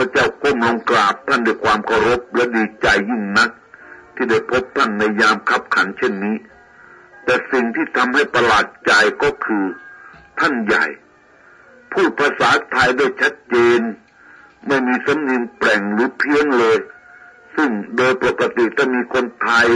[0.00, 3.50] พเจ้าก้มลงกราบท่านด้วยความเคารพและดีใจยิ่งนัก
[4.14, 6.36] ที่ได้พบท่านในยามคับขันเช่นนี้
[7.24, 8.92] แต่สิ่งที่ทำให้ประหลาดใจ
[9.22, 9.64] ก็คือ
[10.40, 10.86] ท่านใหญ่
[11.92, 13.80] พูดภาษาไทยได้ชัดเจน
[14.66, 16.78] ไม่มีสำเนียงแปลงหรือเพี้ยนเลย
[17.56, 19.68] ซึ่งโดยปกติถ้ามีคนไทย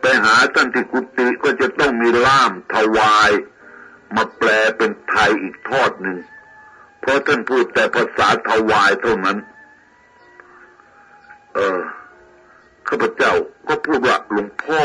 [0.00, 3.30] ไปหาท่านที่กุฏิก็จะต้องมีล่ามถวาย
[4.14, 6.18] มาแปลเป็นไทยอีกทอดหนึ่ง
[7.02, 9.38] เพราะท่านพูดแต่ภาษาทวายเท่านั้น
[11.54, 11.80] เออ
[12.88, 13.34] ข้าพเจ้า
[13.68, 14.82] ก็พูดว่าหลวงพ่อ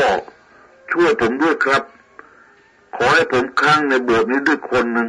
[0.92, 1.82] ช่วยผมด้วยครับ
[2.96, 5.08] ขอให้ผมค้างในโบสถ์นี้ด้วยคนหนึ่ง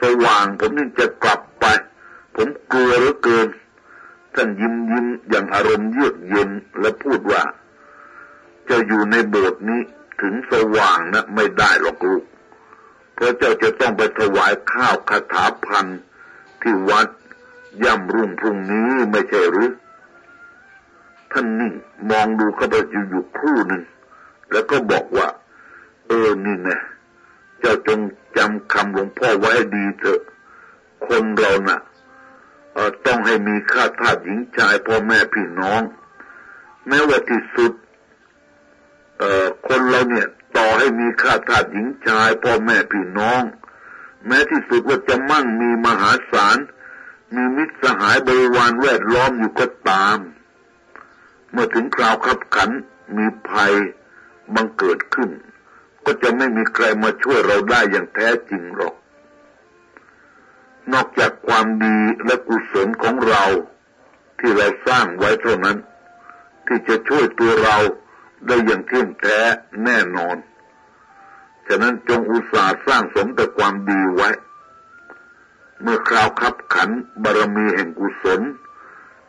[0.00, 1.64] สว่างผมนี่จะกลับไป
[2.36, 3.48] ผมกลัวเหลือเกิน
[4.34, 7.42] ท่านยิ้มยิ้มอย่างอารมณ์เยือกเย็นและพูดว่า
[8.68, 9.80] จะอยู่ในโบสถ์นี้
[10.20, 12.24] ถึงสว่างนะไม่ได้หรอกลูก
[13.14, 15.98] เพราะเจ้าจะต้องไปถวายข้าวคาถาพันธ์
[16.64, 17.08] ที่วัด
[17.84, 19.72] ย่ำรุ่งพรุ่งนี้ไม่ใช่หรือ
[21.32, 21.74] ท่านนิ่ง
[22.10, 23.82] มองดูเข้าไปอยู่อยู่ครู่หนึ่ง
[24.52, 25.28] แล้วก็บอกว่า
[26.06, 26.78] เออนี่นะ
[27.60, 28.00] เจ้าจง
[28.36, 30.20] จำคำหลวงพ่อไว้ดีเถอะ
[31.06, 31.78] คนเรานะ่ะ
[33.06, 35.82] ต้องให้มีค่าทาสหญิงชายพ่อแม่พี่น้อง
[36.86, 37.72] แม้ว่าที่สุด
[39.66, 43.42] คนเราเนี่ย ต่อให้มีค่าทาสหญิงชายพ่อแม่พี่น้อง
[44.26, 46.58] แม้ที่สุดว่าจะมั่งมีมหาศาล
[47.34, 50.18] มีมิตรสหายบริวารแวดล้อมอยู่ก็ตาม
[51.50, 52.70] เมื่อถึงคราวขับขัน
[53.16, 53.74] มีภัย
[54.54, 55.30] บังเกิดขึ้น
[56.04, 58.94] ก็จะไม่มีใครมาช่วยเราได้อย่างแท้จริงหรอก
[60.92, 63.44] นอกจากความดีและกุศลของเรา
[64.38, 65.78] ที่เราสร้างไว้เท่านั้น
[66.66, 67.76] ที่จะช่วยตัวเรา
[68.46, 69.38] ได้อย่างเที่ยงแท้
[69.84, 70.36] แน่นอน
[71.68, 74.30] ฉะนั้นจงอุตส่าห์สร้างสมแต่ความดีไว้
[75.82, 76.90] เมื่อคราวคับขัน
[77.22, 78.40] บารมีแห่งกุศล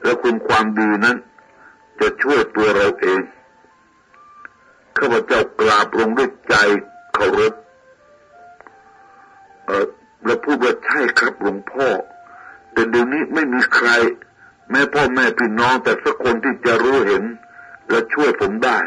[0.01, 1.17] และคุณความดีนั้น
[1.99, 3.21] จะช่วยตัวเราเอง
[4.97, 6.55] ข้าพเจ้ากราบลงด้วยใจ
[7.13, 7.53] เคารพ
[9.65, 9.85] เออ
[10.25, 11.87] และพูดว่าใช่ครับหลวงพ่อ
[12.71, 13.89] แต่เดี๋ยวนี้ไม่มีใคร
[14.71, 17.23] แม่พ่อแม่พี่น้องแต่สักคนที่จะรู้เห็น
[17.89, 18.79] และช่วยผมได้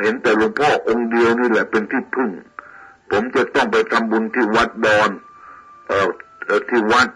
[0.00, 2.30] เห็นแต่หลวงพ่อองค์เดียวนี่แหละเป็นที่พึ่ง
[3.16, 5.10] ผมจะต้องไปทำบุญที่วัดดอน
[5.86, 6.08] เอ่อ
[6.68, 7.08] ที่วัด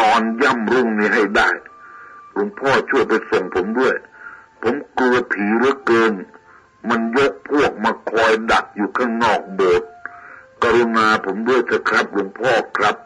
[0.00, 1.50] ตอนย่ำรุ่งนี้ให้ได้
[2.32, 3.94] หลวงพ่อช่วยไปส่งผมด้วย
[4.62, 6.12] ผมกลัวผีเหลือเกิน
[6.88, 9.88] มันยกพวกมาคอยดักอยู่ข้างนอกโบสถ์
[10.62, 12.96] กรุณาผมด้วยเถอะครับหลวงพ่อครับ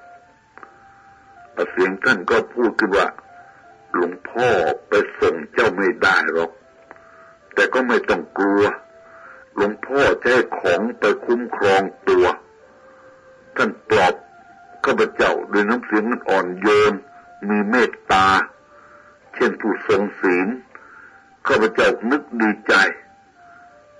[1.70, 3.08] เสียงท่านก็พูดขึ้นว่า
[3.92, 4.48] หลวงพ่อ
[4.88, 6.50] ไปส่งเจ้าไม่ได้หรอก
[7.54, 8.62] แต่ก็ไม่ต้องกลัว
[9.60, 12.26] หลวงพ่อใช้ของไปคุ้มครองตัว
[13.56, 14.14] ท่านปลอบ
[14.84, 16.92] ข้าพเจ้าด้วยน้ำเสียงอ่อนโยน
[17.48, 18.26] มีเมตตา
[19.34, 20.48] เช่นผู้ทรงศีล
[21.46, 22.74] ข้าพเจ้านึกดีใจ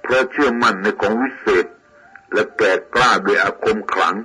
[0.02, 1.66] เพราะเชื่อมั่นในของวิเศษ
[2.32, 4.16] และแก่กล้าด้วยอาคมขลัง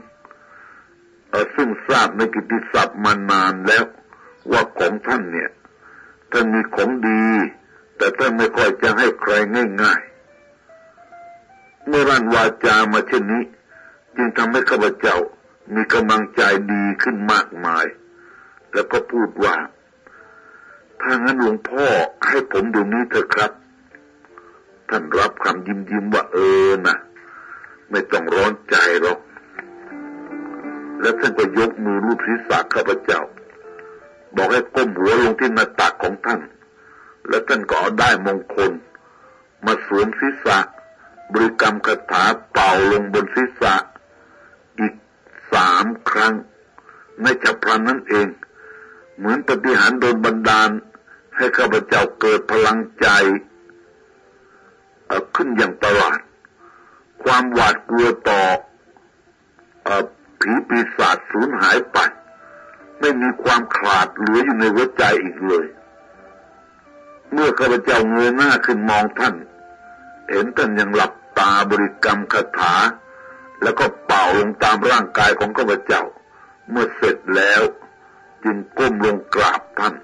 [1.55, 3.83] ซึ่งทราบในกิติศัพท์มานานแล้ว
[4.51, 5.51] ว่าของท่านเนี่ย
[6.31, 7.25] ท่านมีของดี
[7.97, 9.33] แต่ท่านไม่ค่อยจะให้ใคร
[9.83, 10.01] ง่าย
[11.87, 13.43] เมื่อรันวาจามาเช่นนี้
[14.15, 15.17] จึงทำให้ข้าพเจ้า
[15.73, 16.41] มีกำลังใจ
[16.73, 17.85] ดีขึ้นมากมาย
[18.73, 19.55] แล้วก็พูดว่า
[21.01, 21.87] ถ้างั้นหลวงพ่อ
[22.27, 23.51] ให้ผมดูนี้เถอะครับ
[24.89, 26.97] ท่านรับคำยิ้มยิ้มว่าเออนะ
[27.91, 29.19] ไม่ต้องร้อนใจหรอก
[31.01, 33.21] แล้วท่านก็ยกมือรูปศีรษะข้าพเจ้า
[34.35, 36.41] บอกให้ก้มหัวลงที่หน้าตักของท่าน
[37.27, 38.71] แล้วท่านก็เอาได้มงคล
[39.65, 40.57] มาสวมศีรษะ
[41.33, 43.75] บริกรรมคาถาเป่าลงบนศีรษะ
[44.79, 44.93] อีก
[45.53, 46.33] สามครั้ง
[47.21, 48.27] ในจับพลันนั่นเอง
[49.17, 50.69] เหมือนปฏิหารโดนบันดาล
[51.35, 53.07] ให้ข้าพเจ้าเกิดพลังใจ
[55.35, 56.19] ขึ้นอย่างประหลาด
[57.23, 58.41] ความหวาดกลัวต่อ
[60.41, 61.97] ผีปีศาจสูญหายไป
[62.99, 65.65] ไม่มีความขาดเหลืออยู่ในหัวใจอีกเลย
[67.31, 69.35] เมื่อข้าพเจ้าเงยหน้าขึ้นมองท่าน
[70.29, 72.75] เห็นท่านยังหลับ ตาบริกรรมคาถา
[73.61, 76.03] แล้วก็เป่าลงตามร่างกายของข้าพเจ้า
[76.69, 77.61] เมื่อเสร็จแล้ว
[78.43, 79.95] จึงก้มลงกราบท่าน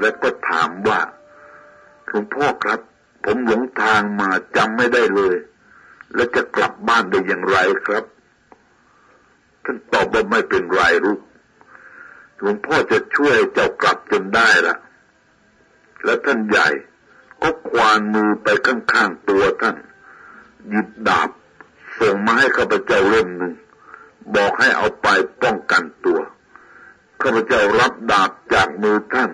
[0.00, 1.00] และก็ถามว่า
[2.06, 2.80] หลวงพ่อครับ
[3.24, 5.36] ผมหลงทางมาจำไม่ได้เลย
[6.14, 8.04] และจะกลับบ้านได้อย่างไรครับ
[9.64, 11.20] ท่านตอบว่าไม่เป็นไรลูก
[12.40, 14.76] หลวงพ่อจะช่วยเจ้ากลับจนได้ละ
[16.04, 16.68] และท่านใหญ่
[17.42, 19.76] ก็ควานมือไปข้างๆตัวท่าน
[20.70, 21.30] หยิบดาบ
[21.98, 23.54] ส่งมาให้ข้าพเจ้าเล่มหนึ่ง
[24.34, 25.06] บอกให้เอาไป
[25.42, 26.20] ป้องกันตัว
[27.22, 29.30] ข้าพเจ้ารับดาบจากมือท่าน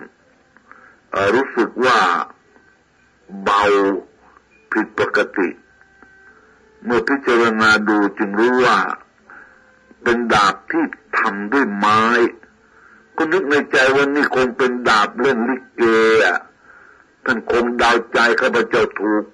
[1.34, 1.98] รู้สึกว่า
[3.42, 3.64] เบา
[4.72, 5.48] ผิดปกติ
[6.84, 8.78] เมื่อพิจารณาดูจึงรู้ว่า
[10.02, 10.84] เป็นดาบที่
[11.18, 12.02] ทำด้วยไม้
[13.16, 15.82] ก็นึกในใจว่านี่คงเป็นดาบเล่นลิเก
[16.24, 16.40] อะ
[17.24, 19.24] ท่านคงดาวใจข้าพเจ้าถูก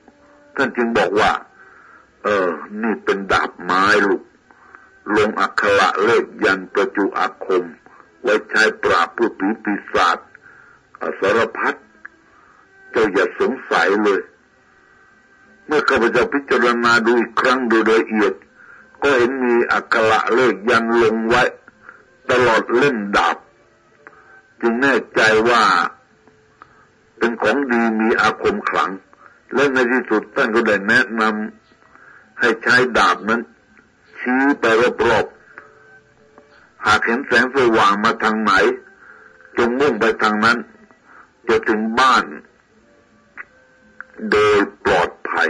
[0.56, 1.30] ท่านจึงบอกว่า
[2.24, 2.50] เออ
[2.82, 4.22] นี่เป็นดาบไม้ลูก
[5.16, 7.64] ลงอักขระเลขยันประจุอาคม
[8.22, 10.18] ไว้ใช้ปราบผู้ผีปีศาจ
[11.20, 11.74] สารพัด
[12.90, 14.20] เจ้าอย่าสงสัยเลย
[15.66, 18.32] เมื่อข้าพเจ้าพิจารณาดูอีกครั้งโดยละเอียด
[19.02, 21.42] ก็เห็นมีอักขระเลขยันลงไว้
[22.30, 23.36] ตลอดเล่นดาบ
[24.60, 25.62] จึงแน่ใจว่า
[27.18, 28.90] เป็นของดีมีอาคมขลัง
[29.54, 31.57] และในที่สุดท่านก็ได้แนะนำ
[32.38, 33.40] ให้ใช้ดาบนั้น
[34.20, 34.64] ชี้ไป
[35.06, 38.52] รอบๆหากเห็นแสงสว่างมาทางไหน
[39.56, 40.58] จงมุ่งไปทางนั้น
[41.48, 42.24] จะถึงบ้าน
[44.30, 45.48] โดยปลอดภัย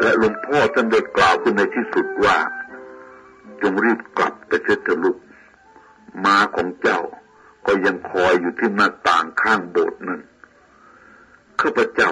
[0.00, 2.36] และหลวงพ่อท่านได้กล่าวขึ้นในที่สุดว่า
[3.62, 5.16] จงรีบกลับไปเถิดลูก
[6.24, 7.00] มาของเจ้า
[7.66, 10.20] ก็ยังคอยอยู่ที่หน้าต่างข้างโบสถ์นั้น
[11.60, 12.10] ข้าพเจ้า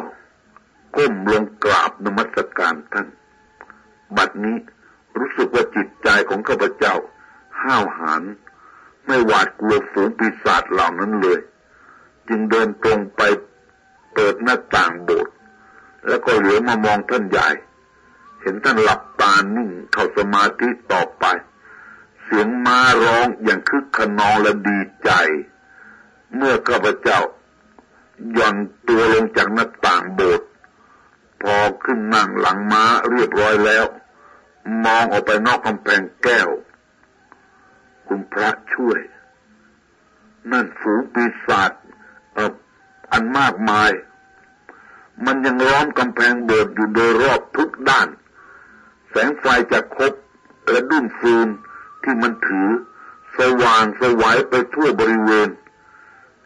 [0.96, 3.08] ก้มลงกราบนมัสการท่าน
[4.16, 4.56] บัดนี้
[5.18, 6.94] รู้สึกว่าจิตใจของข้าพเจ้า
[7.62, 8.22] ห้าวหาญ
[9.06, 11.40] ไม่หวาดกลัวฝูงปีศาจเหล่านั้นเลย
[12.28, 13.22] จึงเดินตรงไป
[14.14, 15.32] เปิดหน้าต่างโบสถ์
[16.08, 17.48] แล้วก็เหลือมามองท่านใหญ่
[18.42, 21.24] เห็นท่านหลับตานิ่งเข้าสมาธิต่อไป
[22.30, 25.10] เสียงม้าร้องอย่างคึกขนองและดีใจ
[26.36, 27.20] เมื่อข้าพเจ้า
[28.36, 28.56] ย่อน
[28.88, 30.48] ตัวลงจากหน้าต่างโบสถ์
[31.42, 33.86] พอขึ้นนั่งหลังม้าเรียบร้อยแล้ว
[34.84, 36.48] มองออกไปนอกกำแพงแก้ว
[38.06, 39.00] คุณพระช่วย
[40.50, 41.72] นั่นฝูงปีศาจ
[43.12, 43.90] อันมากมาย
[45.26, 48.08] มันยังล้อมกำแพงโบสถ์อยู่โดยรอบทุกด้าน
[49.10, 50.12] แสงไฟจากคบ
[50.70, 51.48] และดุ้นฟืน
[52.02, 52.68] ที่มันถือ
[53.38, 55.48] สว่างสวายไปทั่วบริเวณ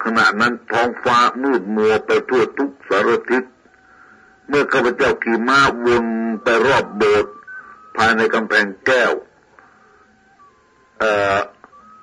[0.04, 3.44] ขณะนั้นท้องฟ้ามืดมัวไปทั่วทุกสารทิศ
[4.48, 6.04] เมื่อข้าพเจ้าขี่ม้าวน
[6.42, 7.32] ไปรอบโบสถ์
[7.96, 9.12] ภายในกำแพงแก้ว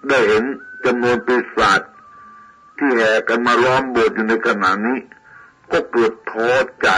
[0.07, 0.43] ได้เห็น
[0.85, 1.81] จำนวนปีศาจ
[2.77, 4.99] ที่แห่กันมาล้อมโบสถ์อยู่ในขณะนี้
[5.71, 6.51] ก็เกิดท้อ
[6.81, 6.89] ใจ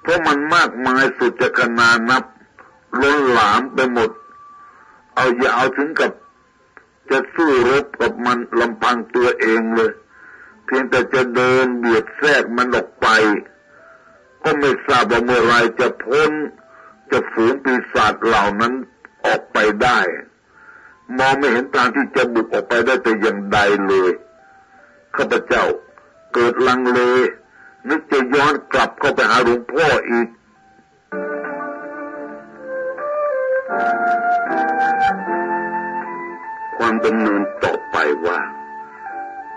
[0.00, 2.24] เพราะมันมากมายสุดจะขนานับ
[3.00, 4.10] ล้นหลามไปหมด
[5.14, 6.12] เอาอย่าเอาถึงกับ
[7.10, 9.92] จะสู้รบกับมันลำพังตัวเองเลย
[10.64, 13.06] เพียงแต่จะเดินเบียดแทรกมันออกไป
[14.42, 16.30] ก็ไม่ทราบว่าเมื่อไรจะพ้น
[17.10, 18.72] จะฝูงปีศาจเหล่านั้น
[19.24, 19.98] ออกไปได้
[21.18, 24.10] มองไม่เห็นทางที่จะบุกออกไปได้แต่อย่างใดเลย
[25.16, 25.64] ข้าพเจ้า
[26.34, 27.00] เกิดลังเล
[27.88, 30.28] นึกจะย้อนกลับเข้าไปหาหลวงพ่ออีก
[37.04, 37.96] ดำเนินต่อไป
[38.26, 38.40] ว่า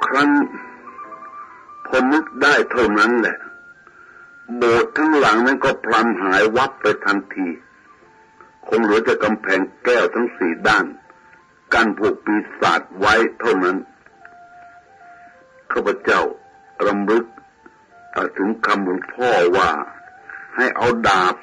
[0.05, 0.31] ครั้น
[1.85, 3.37] พอนึกได้เท่านั้นแหละ
[4.55, 7.47] โบสถ์ทั้งหลังนั้นก็พลันหายวับไปทันที
[8.67, 10.85] คงเหลือแต่กำแพงแก้วทั้งสี่ด้าน
[11.73, 13.77] กันพวกปีศาจไว้เท่านั้น
[15.71, 16.21] ข้าพเจ้า
[16.87, 17.25] รำลึก
[18.37, 19.69] ถึงคำหลวงพ่อว่า
[20.55, 21.35] ให้เอาดาบ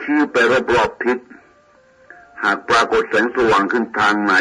[0.00, 0.36] ชี้ไป
[0.74, 1.18] รอบๆทิศ
[2.42, 4.34] หากปรากฏแสงสว่างขึ้นทางไหน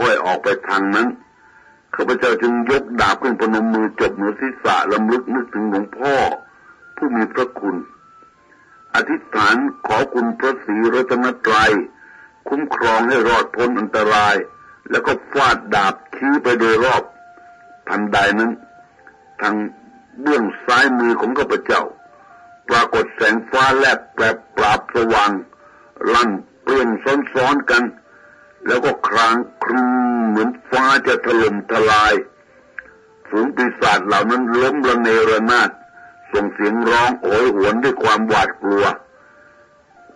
[0.00, 1.08] ก็ให้ออกไปทางนั้น
[1.94, 6.14] ข้าพเจ้าจึงยกดาบขึ้นปนมมือจบเหนือศีรษะลำลึกนึกถึงหลวงพ่อ
[6.96, 7.76] ผู้มีพระคุณ
[8.94, 11.72] อธิษฐานขอคุณพระศรีรัตนตรัย
[12.48, 14.36] คุ้มครองให้รอดพ้นอันตราย
[14.90, 17.02] แล้วก็ฟาดดาบชี้ไปโดยรอบ
[17.88, 18.50] ทันใดนั้น
[19.40, 19.54] ทาง
[20.22, 21.82] เบื้องซ้ายมือของข้าพเจ้า
[22.68, 24.24] ปรากฏแสงฟ้าแลบแปร
[24.56, 25.30] ปราบสว่าง
[26.14, 26.30] ลั่น
[26.62, 26.88] เปลี่ยน
[27.34, 27.82] ซ้อนๆกัน
[28.66, 29.84] แล้วก็ครางครู
[30.28, 32.14] เหมือนฟ้าจะถล่มทลาย
[33.28, 35.70] ฝูงปีศาจเหล่านั้นล้มระเนระนาด
[36.32, 38.84] ส่งเสียงร้องโหยหวนด้วยความหวาดกลัว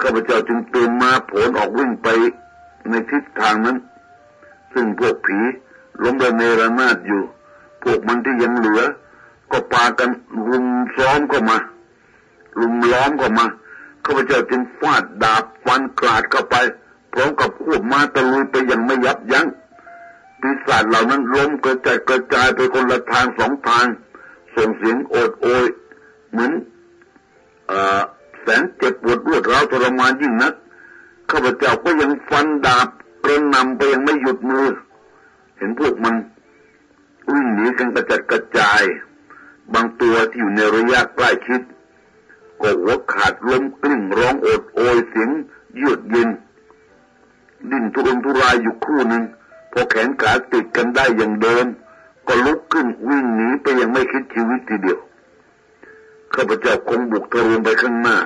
[0.01, 2.09] ข้าพเจ้าจึงตื่นมาผลออกวิ่งไป
[2.91, 3.77] ในทิศทางนั้น
[4.73, 5.39] ซึ่งพวกผี
[6.03, 7.23] ล้มระเนระนาดอยู่
[7.83, 8.83] พวกมันที่ยังเหลือ
[9.51, 10.11] ก็ปากัน
[10.49, 11.59] รุมซ้อมเข้ามา
[12.59, 13.47] รุมล้อมเข้ามา
[14.05, 16.57] ข้าพเจ้าจึงฟาดดาบฟันกราดเข้าไป
[17.15, 19.47] พร้อมกับควบมาตะลุยไปอย่างไม่ยับยัง้ง
[20.41, 23.87] ปีศาจเหล่านั้นล้มกระจายกระจายไปคนละทางสองทาง
[24.57, 25.67] ส่งเสียงโอดโอย
[26.31, 26.53] เหมือน
[28.41, 30.55] แสนเจ็บปวดรวดร้าวทรมานยิ่งนัก
[31.31, 32.89] ข้าพเจ้าก็ยังฟันดาบ
[33.25, 34.67] กระนำไปยังไม่หยุดมือ
[35.57, 36.15] เห็นพวกมัน
[37.33, 38.83] วิ่งหนีกันกระจัดกระจาย
[39.73, 41.61] บางตัวที่อยู่ในระยะใกล้ชิด
[42.61, 45.31] ก็หัวขาดล้มกลิ้งร้องโอดโอยเสียง
[45.81, 46.29] ยือกเย็น
[47.71, 49.25] ดิ้นทุรนทุรายอยู่คู่หนึ่ง
[49.73, 51.67] พอแขนขาติดกันได้อย่างเดิม
[52.27, 55.01] ก็ลุกขึ้นวิ่งหนีไปยังไม่คิดชีวิตทีเดียว
[56.35, 58.19] ข้าพเจ้าคงบุกทะลวงไปข้างหน้า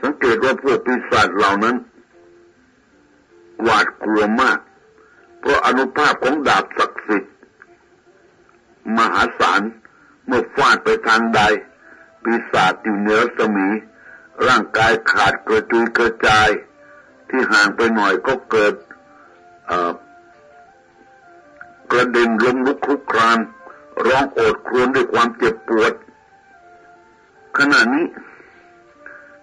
[0.00, 1.76] สังเกตว่าพวกปีศาจเหล่านั้น
[3.62, 4.58] หวาดกลัวมาก
[5.40, 7.32] เพราะอนุภาพของดาบศักดิ์สิทธิ์
[8.96, 9.62] มหาศาล
[10.26, 11.40] เมื่อฟาดไปทางใด
[12.22, 13.68] ปีศาจอยู่เหนือสมี
[14.46, 16.48] ร่างกายขาดกระจุยกระจาย
[17.28, 18.74] ที่ห่างไปหน่อยก็เกิด
[21.90, 23.38] กระเด็นล้มลุกคลุกคราน
[24.06, 25.92] ร้องโอดครวญด้วยความเจ็บปวด
[27.58, 28.06] ขณะนี้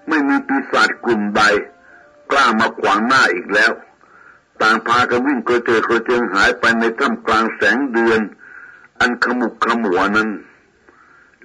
[0.08, 1.42] ไม่มีปีศาจกลุ่มใด
[2.32, 3.72] กล้ามาขวางหน้าอีกแล้ว
[4.62, 8.20] ต่างพากันวิ่งกระเจิดกระเจิงหายไปในท่ามกลางแสงเดือน
[9.00, 10.30] อันขมุกขมัวนั้น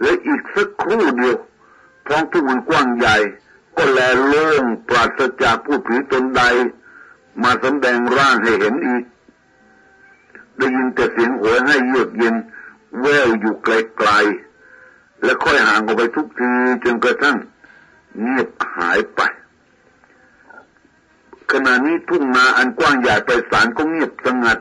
[0.00, 1.36] และอีกสักครู่เดียว
[2.06, 3.16] ท้องทุ่งกว้างใหญ่
[3.78, 6.42] ก็แลโล่งปราศจากผู้ผีตนใด
[7.42, 9.04] มาสำแดงร่างให้เห็นอีก
[10.56, 12.34] ได้ยินแต่เสียงโหยให้เยือกเย็น
[13.00, 16.50] แววอยู่ไกลๆ และค่อยห่างออกไปทุกที
[16.84, 17.36] จนกระทั่ง
[18.20, 19.20] เงียบหายไป
[21.52, 24.58] ขณะนี้ทุ่งนาอันกว้างใหญ่ไปสารก็เงียบสงัด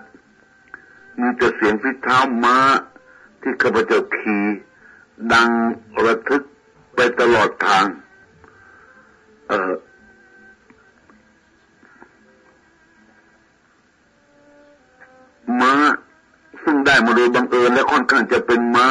[1.19, 2.57] มีแต่เสียงฟิเท้าม้า
[3.41, 4.43] ที่ข้าพเจ้าขี่
[5.33, 5.49] ดัง
[6.05, 6.43] ระทึก
[6.95, 7.85] ไปตลอดทาง
[9.49, 9.73] เออ
[15.61, 15.73] ม้า
[16.63, 18.87] ซึ่งได้มาโดยบังเอิญและค่อนข้างจะเป็นม้า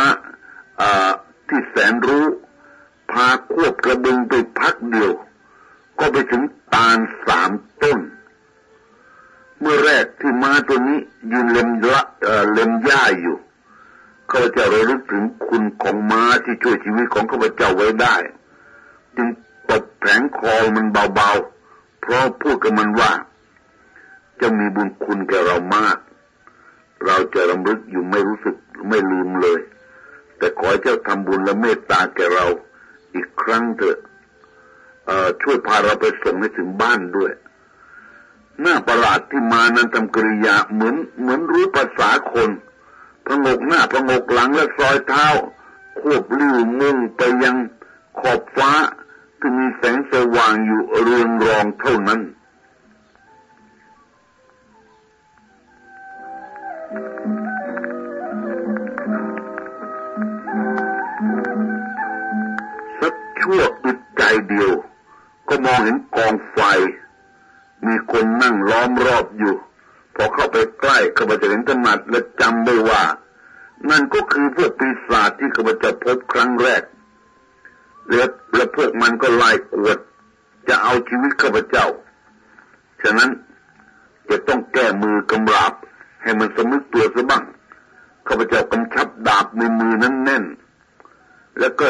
[1.49, 2.27] ที่แสนรู้
[3.11, 5.13] พาควบกระบึงไปพักเดียว
[5.99, 6.43] ก็ไปถึง
[6.75, 7.51] ตาลสาม
[7.83, 7.99] ต้น
[9.61, 10.99] เมื่อแรกที่ม้าตัวนี้
[11.33, 12.03] ยืนเล็มละ
[12.53, 13.37] เล็มหญ้าอยู่
[14.31, 18.17] ข้าพเจ้าระลึกถึงคุณของม้าที่ช่วยชีวิตของข้าพเจ้าไว้ได้
[19.17, 19.29] จึง
[19.71, 23.13] ตบแผงคอมันเบาๆ เพราะพูดกับมันว่า
[24.41, 25.97] จะมีบุญคุณแก่เรามาก
[27.05, 28.57] เราจะรำลึกอยู่ไม่รู้สึก
[28.89, 29.61] ไม่ลืมเลย
[30.39, 32.47] แต่ขอเจ้าทำบุญและเมตตาแก่เรา
[33.15, 33.99] อีกครั้งเถอะ
[35.43, 37.33] ช่วยพาเราไปส่งให้ถึงบ้านด้วย
[38.61, 42.51] หน้าประหลาดที่มานั้นทำกริยาเหมือนเหมือนรู้ภาษาคน
[43.27, 45.27] พงกหน้าพงกหลังและซอยเท้า
[46.01, 47.57] ควบลิ้วมุ่งไปยัง
[48.21, 48.71] ขอบฟ้า
[49.41, 52.21] ที่มีแสงสว่างอยู่เรืองรองเท่านั้น
[63.01, 64.73] สักชั่วอึดใจเดียว
[65.49, 66.59] ก็มองเห็นกองไฟ
[67.87, 69.55] มีคนนั่งล้อมรอบอยู่
[70.15, 73.03] พอเข้าไปใกล้ข้าพเจ้าเห็นถนัดและจำได้ว่า
[73.91, 76.83] นั่นก็คือพวกปีศาจที่ข้าพเจ้าพบครั้งแรก
[78.15, 79.99] แล้วและพวกมันก็ไล่กวด
[80.69, 81.87] จะเอาชีวิตข้าพเจ้า
[83.03, 83.31] ฉะนั้น
[84.31, 85.73] จะต้องแก้มือกำราบ
[86.23, 87.45] ให้มันสมึกตัวซะบ้าง
[88.27, 90.45] ข้าพเจ้ากำชับดาบในมือนั้นแน่น
[91.59, 91.87] แล้วก็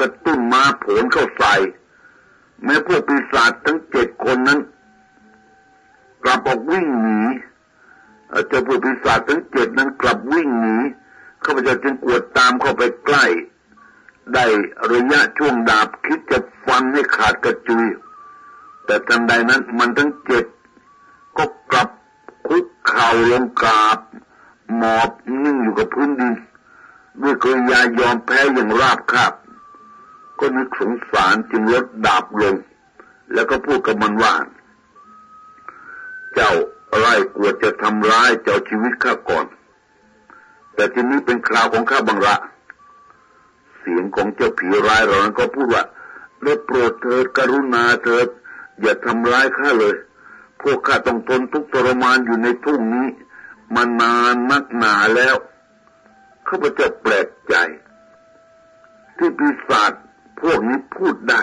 [0.00, 1.54] กระตุ้นมาผลเข้าใส่
[2.64, 4.60] แม้พวกปีศาจทั้งเจ็ดคนนั้น
[6.22, 7.20] กลับออกวิ่งหนี
[8.48, 10.76] เจ้าพวกปีศาจทั้งเจ็ดนั้นกลับวิ่งหนี
[11.44, 13.24] ข้าพเจ้าจึงกวดตามเข้าไปใกล้
[14.34, 14.46] ได้
[14.92, 17.84] ระยะช่วงดาบคิดจะฟันให้ขาดกระจุย
[18.84, 20.44] แต่ทันใดนั้นมันทั้งเจ็ด
[21.36, 21.88] ก็กลับ
[22.46, 23.98] คุกเข่าลงกราบ
[24.76, 25.10] หมอบ
[25.42, 26.34] นิ่งอยู่กับพื้นดิน
[27.22, 29.32] ด้วยกริยายอมแพ้อย่างราบคาบ
[30.38, 32.54] ก็นึกสงสารจึงลดดาบลง
[33.32, 34.34] แล้วก็พูดกับมันว่า
[36.34, 36.52] เจ้า
[36.98, 39.46] ไล่กลัวจะทำร้ายเจ้าชีวิตข้าก่อน
[40.74, 42.34] แต่ทีนี้เป็นคราวของข้าบังละ
[43.88, 45.84] สียงของเจ้าผีร้ายเหล่านั้นก็พูดว่า
[46.44, 48.28] ได้โปรดเถิดกรุณาเถิด
[48.80, 49.96] อย่าทำร้ายข้าเลย
[50.62, 53.08] พวกข้าต้องทนทุกข์ทรมานอยู่ในทุ่งนี้
[53.74, 55.36] มานานนักหนาแล้ว
[56.48, 57.54] ข้าพเจ้าแปลกใจ
[59.16, 59.92] ที่ปีศาจ
[60.40, 61.42] พวกนี้พูดได้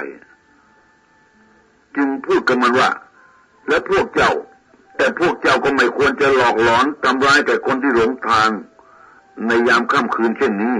[1.95, 2.91] จึงพูดกันมันว่า
[3.67, 4.31] และพวกเจ้า
[4.97, 8.49] แต่พวกเจ้าก็ไม่ควรจะหลอกหลอนทำร้ายแต่คนที่หลงทาง
[9.47, 10.75] ในยามค่ำคืนเช่นนี้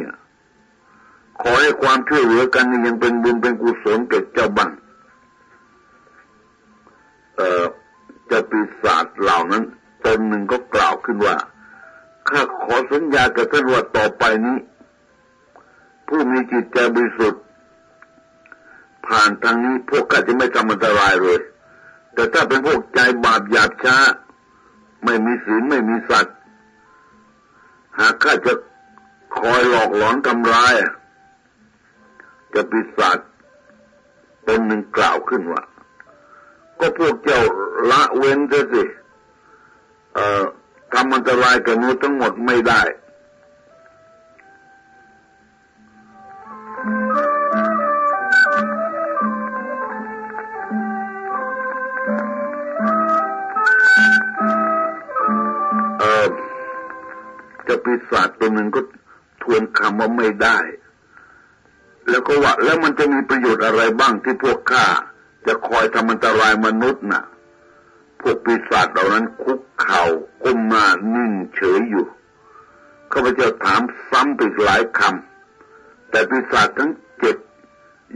[1.41, 4.69] ขอให้ความช่วยเหลือกันยังเป็นบุญเป็นกุศลเกิดเจ้าบ้าง
[7.35, 7.63] เอ่อ
[8.29, 9.63] จะปีศาจเหล่านั้น
[10.05, 11.35] ตนหนึ่งก็กล่าวขึ้นว่า
[12.29, 14.57] ข้าขอสัญญากับท่านว่าต่อไปนี้
[16.07, 17.41] ผู้มีจิตใจบริสุทธิ์
[19.07, 21.39] ผ่านทางนี้พวกก็จะไม่ทำอันตรายเลย
[22.13, 23.97] แต่ถ้าเป็นพวกใจบาปหยาบช้า
[25.03, 26.35] ไม่มีศีลไม่มีสัตว์
[27.99, 28.53] หากข้าจะ
[29.37, 30.73] คอยหลอกหลอนทำร้าย
[32.55, 33.17] จปีศาจ
[34.47, 35.63] ตนหนึ่งกล่าวขึ้นว่า
[36.79, 37.41] ก็พวกเจ้า
[37.91, 38.83] ละเว้นเสิ
[40.13, 40.43] เอ่อ
[40.93, 42.81] ทำอันตรายกับนุษย์ทั้งหมดไม่ได้
[57.67, 58.81] จะปีศาจตัวหนึ่งก็
[59.41, 60.57] ทวนคำว่าไม่ได้
[62.09, 64.85] แล้วก็ว่าแล้วมันจะมีประโยชน์อะไรบ้างที่พวกข้า
[65.45, 67.23] จะคอยทำอันตรายมนุษย์นะ่ะ
[68.21, 70.03] พวกปีศาจเหล่านั้นคุกเข่า
[70.43, 72.05] ก้มหน้านิ่งเฉยอยู่
[73.11, 77.35] ข้าพเจ้าถามซ้ำไปหลายคำแต่ปีศาจทั้งเจ็ด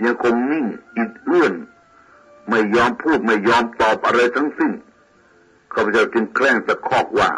[0.03, 0.65] ยังคงนิ่ง
[0.95, 1.53] อิดเอื้อน
[2.49, 4.71] ไม่ยอมพูดไม่ยอมตอบอะไรทั้งสิ้น
[5.73, 7.29] ข้าพเจ้าจึงแกล้งตะคอกว่า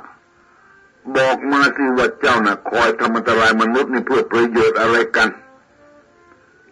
[1.15, 5.29] บอกมาสิว่าเจ้านะ่ะคอยทำอันตรายมนุษย์นี่เพื่อประโยชน์อะไรกัน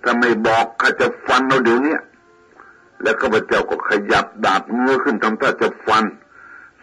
[0.03, 1.97] ถ้าไม่บอกข้าจะฟันเราเดี๋ยวนี้
[3.01, 6.05] แล้วข้าพเจ้าก็ขยับดาบเงื้อขึ้นทำท่าจะฟัน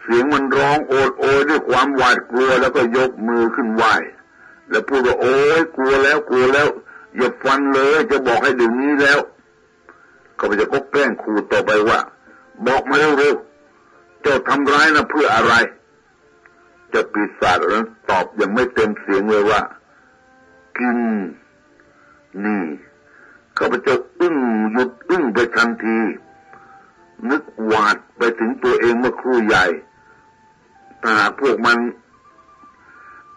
[0.01, 3.83] เสียงมันร้องโอดโอยด้วยความหวาดกลัวแล้วก็ยกมือขึ้นไหว
[4.69, 6.67] แล้วพูดว่าโอ้ยกลัวแล้วกลัวแล้ว
[7.17, 9.19] อย่าฟันเลย จะบอกให้เดี๋ยวนี้แล้ว
[10.39, 11.99] ข้าพเจ้าก็แกล้งขู่ต่อไปว่า
[12.67, 15.53] บอกมาเร็วๆเจ้าทำร้ายนะเพื่ออะไร
[16.93, 19.61] จะปีศาจนั้นตอบยังไม่เต็มเสียงเลยว่า
[20.77, 20.99] กิน
[22.45, 22.61] นี่
[23.57, 24.37] ข้าพเจ้าอึ้ง
[24.71, 25.99] หยุดอึ้งไปทันที
[27.29, 29.65] นึกหวาดไปถึงตัวเองเมื่อครู่ใหญ่
[31.03, 31.77] ถ้าพวกมัน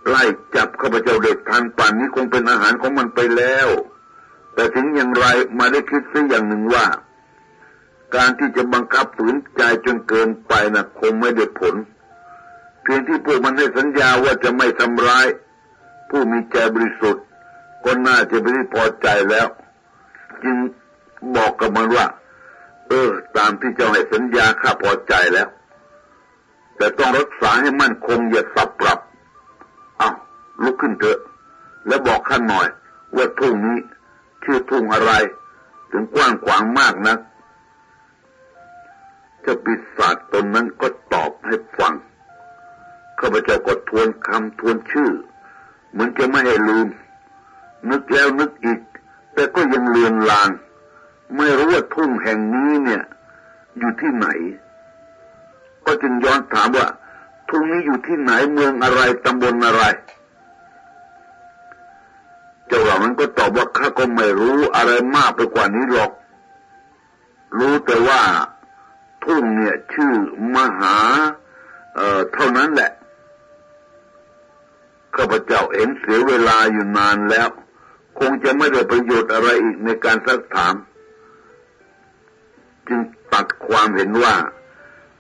[0.09, 0.25] ไล่
[0.57, 3.69] จับข้าพเจ้าเด็กทันป่านนี้คงเป็นอาหารของมันไปแล้ว
[4.55, 5.27] แต่ถึงอย่างไร
[5.59, 6.87] มาได้คิดสักอย่างหนึ่งว่า
[8.17, 11.75] การที่จะบังคับฝืนใจจนเกินไปนะ่ะคงไม่ได้ผล
[12.83, 15.27] เพียงที่พวกมันให้สัญญาว่าจะไม่ทำร้าย
[16.09, 17.25] ผู้มีใจบริสุทธิ์
[17.85, 19.47] ก็น่าจะไม่ได้พอใจแล้ว
[20.45, 20.57] จึง
[21.37, 22.07] บอกกับมันว่า
[22.89, 25.49] เออ ตามที่เจ้าให้สัญญาข้าพอใจแล้ว
[26.77, 28.99] แต่ต้องรักษาให้มั่นคงอย่าสับปรับ
[29.99, 30.11] เอา
[30.63, 31.19] ลุกขึ้นเถอะ
[31.87, 32.67] แล้วบอกข้าหน่อย
[33.17, 33.79] ว่าทุ่งนี้
[34.45, 35.13] ชื่อทุ่งอะไร
[35.91, 37.17] ถึงกว้างขวางมากนะ
[39.43, 41.95] เจ้าปีศาจตนนั้นก็ตอบให้ฟัง
[43.21, 45.11] ข้าพเจ้าก็ทวนคำทวนชื่อ
[45.91, 46.89] เหมือนจะไม่ให้ลืม
[47.91, 48.81] นึกแล้วนึกอีก
[49.35, 50.51] แต่ก็ยังเลือนลาง
[51.37, 53.03] ไม่รู้ว่าทุ่งแห่งนี้เนี่ย
[53.79, 54.27] อยู่ที่ไหน
[55.85, 56.87] ก็จึงย้อนถามว่า
[57.49, 59.85] ทุ่งนี้อยู่ที่ไหนเมืองอะไรตำบลอะไร
[62.67, 66.11] เจ้าเหล่านั้นก็ตอบว่าข้าก็ไม่รู้อะไรมากไปกว่านี้หรอก
[67.59, 68.23] รู้แต่ว่า
[69.25, 70.13] ทุ่งเนี่ยชื่อ
[70.55, 70.97] มหา
[71.95, 72.91] เอ่อเท่านั้นแหละ
[75.17, 77.49] ข้าพเจ้าเห็นเสียเวลาอยู่นานแล้ว
[78.21, 80.75] คงจะไม่ได้ประโยชน์อะไรอีกในการซักถาม
[82.89, 83.01] จึง
[83.33, 84.35] ตัดความเห็นว่า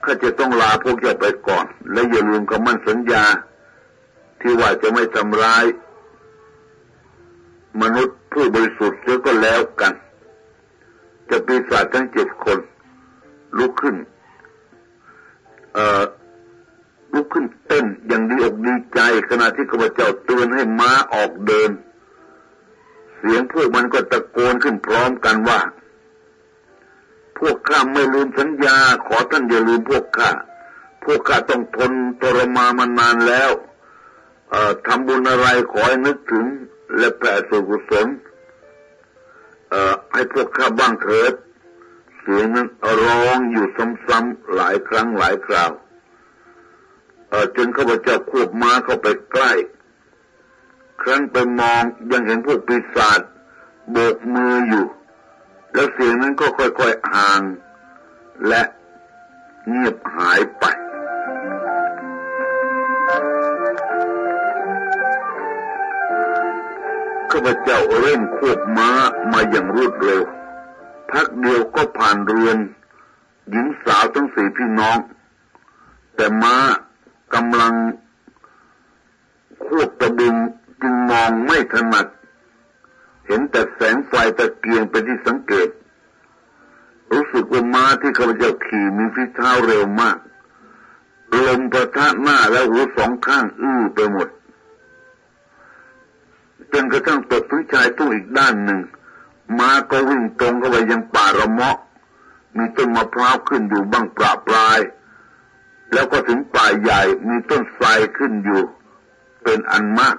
[0.04, 3.24] ข้าจะต้องลาพวกเจ้าไปก่อน และอย่าลืมคำมั่นสัญญา
[4.40, 5.64] ที่ว่าจะไม่ทำร้าย
[7.82, 9.92] มนุษย์ผู้บริสุทธิ์เสียก็แล้วกัน
[11.30, 12.58] จะปีศาจทั้งเจ็ดคน
[13.58, 13.96] ลุกขึ้น
[15.74, 16.02] เอ่อ
[17.14, 21.70] ลุกขึ้นเต้นอย่างดีอกดีใจขณะที่ข้าพเจ้าเตือนให้ม้าออกเดิน
[23.20, 25.60] เสียงพวกมันก็ตะโกนขึ้นพร้อมกันว่า
[27.38, 30.30] พวกข้าไม่ลืมสัญญา ขอท่านอย่าลืมพวกข้า
[31.04, 33.50] พวกข้าต้องทนทรมามานานแล้ว
[34.86, 36.46] ทำบุญอะไรขอให้นึกถึง
[36.96, 38.06] และแผ่ส่วนกุศล
[40.12, 41.34] ให้พวกข้าบ้างเถิด
[42.18, 42.68] เสียงนั้น
[43.04, 43.66] ร้องอยู่
[44.06, 45.70] ซ้ำๆหลายครั้งหลายคราว
[47.56, 49.52] จนข้าพเจ้าควบม้าเข้าไปใกล้
[51.02, 53.20] ครั้นไปมองยังเห็นพวกปีศาจ
[53.90, 54.86] โบกมืออยู่
[55.72, 57.40] แล้วเสียงนั้นก็ค่อยๆห่าง
[58.48, 58.62] และ
[59.68, 60.64] เงียบหายไป
[67.30, 68.90] ข้าพเจ้าเร่งควบม้า
[69.32, 70.22] มาอย่างรวดเร็ว
[71.10, 72.56] พักเดียวก็ผ่านเรือน
[73.50, 74.98] หญิงสาวทั้งสี่พี่น้อง
[76.16, 76.56] แต่ม้า
[77.34, 77.74] กำลัง
[79.64, 80.34] ควบตะบึง
[80.82, 82.06] จึงมองไม่ถนัด
[83.26, 85.68] เห็นแต่แสงไฟตะเกียงเป็นที่สังเกต
[87.12, 90.16] รู้สึกว่าม้าที่ข้าพเจ้าขี่มีฝีเท้าเร็วมาก
[91.46, 94.28] ลมประทะหน้าและหูสองข้างอื้อไปหมด
[96.72, 98.80] จนกระทั่งตกถึงชายตู้อีกด้านหนึ่ง
[99.58, 101.76] ม้าก็วิ่งตรงเข้าไปยังป่าระเมาะ
[102.56, 104.80] มีต้นมะพร้าวขึ้นอยู่บ้างปราปลาย
[105.92, 108.62] แล้วก็ถึงป่าใหญ่มีต้นไทรขึ้นอยู่
[109.42, 110.16] เป็นอันมาก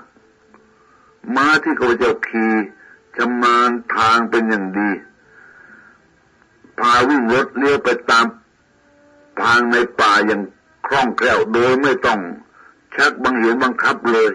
[1.36, 2.52] ม้าที่ข้าพเจ้าขี่
[3.16, 4.90] ชำนาญทางเป็นอย่างดี
[6.78, 8.26] พาวิ่งรถเลี้ยวไปตาม
[9.42, 10.42] ทางในป่าอย่าง
[10.88, 12.20] คล่องแคล่วโดยไม่ต้อง
[12.96, 14.32] ชักบังเหวบังคับเลย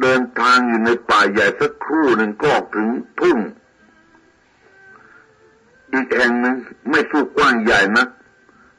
[0.00, 2.88] เดินทางอยู่ในป่าใหญ่สักครู่หนึ่งก็ถึง
[3.20, 3.38] ทุ่ง
[5.92, 6.56] อีกแห่งหนึ่ง
[6.90, 8.08] ไม่สู้กว้างใหญ่นะัก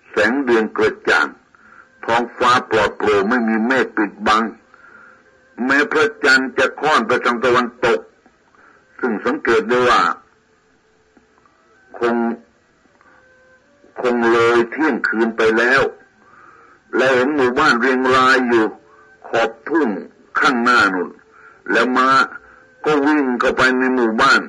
[0.10, 1.27] แสงเดือนเกระจ่าง
[2.05, 4.43] ท้องฟ้าปลอดโปร่งไม่มีเมฆปิดบัง
[5.65, 8.00] แม้พระจันทร์จะค่อนไปทางตะวันตก
[9.00, 10.02] ซึ่งสังเกตได้ว่า
[11.98, 12.15] คง
[14.02, 15.82] คงเลยเที่ยงคืนไปแล้ว
[16.95, 18.65] และเห็นหมู่บ้านเรียงรายอยู่
[19.28, 19.89] ขอบทุ่ง
[20.39, 21.10] ข้างหน้านุ่น
[21.72, 22.10] แล้วมา
[22.86, 24.41] ก็วิ่งเข้าไปในหมู่บ้าน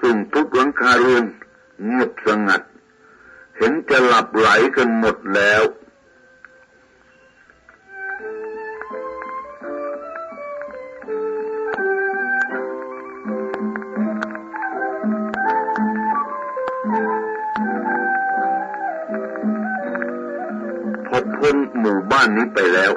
[0.00, 1.24] ซึ่งทุกหลังคาเรือน
[1.84, 2.62] เงียบสงัด
[3.56, 5.62] เห็นจะหลับไหลกันหมดแล้ว
[21.38, 22.92] พ้นหมู่บ้านนี้ไปแล้ว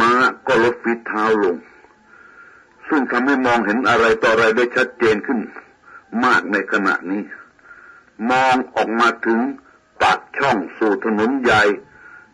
[0.00, 0.12] ม้า
[0.46, 1.56] ก็ลดฝีเท้าลง
[2.88, 5.38] ซึ่งทำให้มองเห็นอะไรต่ออะไรได้ชัดเจนขึ้น
[6.24, 7.22] มากในขณะนี้
[8.30, 9.40] มองออกมาถึง
[10.02, 11.62] ปากช่องสู่ถนนใหญ่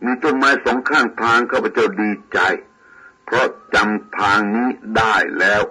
[0.04, 2.38] มีต้นไม้สองข้างทางข้าพเจ้าดีใจ
[3.24, 5.62] เพราะจำทางนี้ได้แล้ว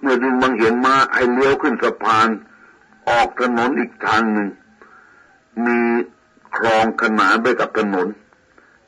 [0.00, 2.28] เมื่อดึงบังเห็นมาให้เลี้ยวขึ้นสะพาน
[3.08, 4.48] ออกถนนอีกทางหนึ่ง
[5.66, 5.78] มี
[6.56, 8.06] คลองขนานไปกับถนน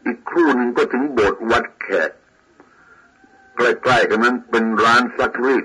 [0.05, 2.11] อีกครู่หนึ่งก็ถึงโบสถ์วัดแขก
[3.57, 5.65] ใกล้ๆกันนั้นเป็นร้านซักรีด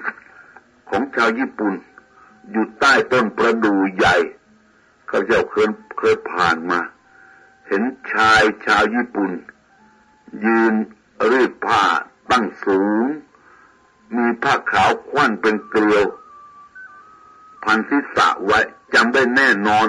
[0.89, 1.74] ของชาวญี่ปุ่น
[2.52, 4.15] อยู่ใต้ต้นประดู่ใหญ่
[5.10, 6.80] ข้าเจ้าเคยเคยผ่านมา
[7.67, 9.32] เห็นชายชาวญี่ปุ่น
[10.46, 10.74] ยืน
[11.32, 11.84] รีดผ้า
[12.32, 13.06] ตั้งสูง
[14.15, 16.06] มีผ้าขาวคว้นเป็นเกลียว
[17.63, 18.60] พันศีรษะไว้
[18.93, 19.88] จำได้แน่นอน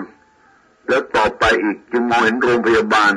[0.89, 3.13] แล้วต่อไปอีกจึงมองเห็นโรงพยาบาล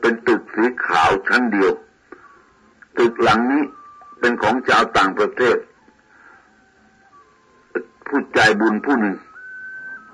[0.00, 1.72] เป็นตึกสีขาวชั้นเดียว
[2.98, 3.64] ตึกหลังนี้
[4.20, 5.56] เป็นของชาวต่างประเทศ
[8.06, 9.16] ผู้ใจบุญผู้หนึ่ง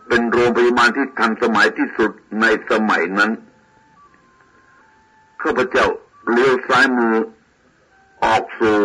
[0.09, 3.31] เป็นโรงพยาบาลที่ทันสมัยที่สุดในสมัยนั้น
[5.43, 5.87] ข้าพเจ้า
[6.31, 7.15] เลี้ยวซ้ายมือ
[8.25, 8.79] ออกสู่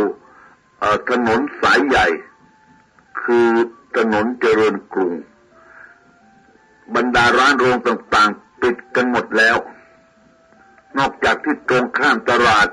[1.10, 2.06] ถนนสายใหญ่
[3.22, 3.48] คือ
[3.98, 5.14] ถนนเจริญกรุง
[6.96, 9.58] บรรดาร้านโรงต่างๆ ปิดกันหมดแล้ว
[10.98, 12.68] นอกจากที่ตรงข้ามตลาด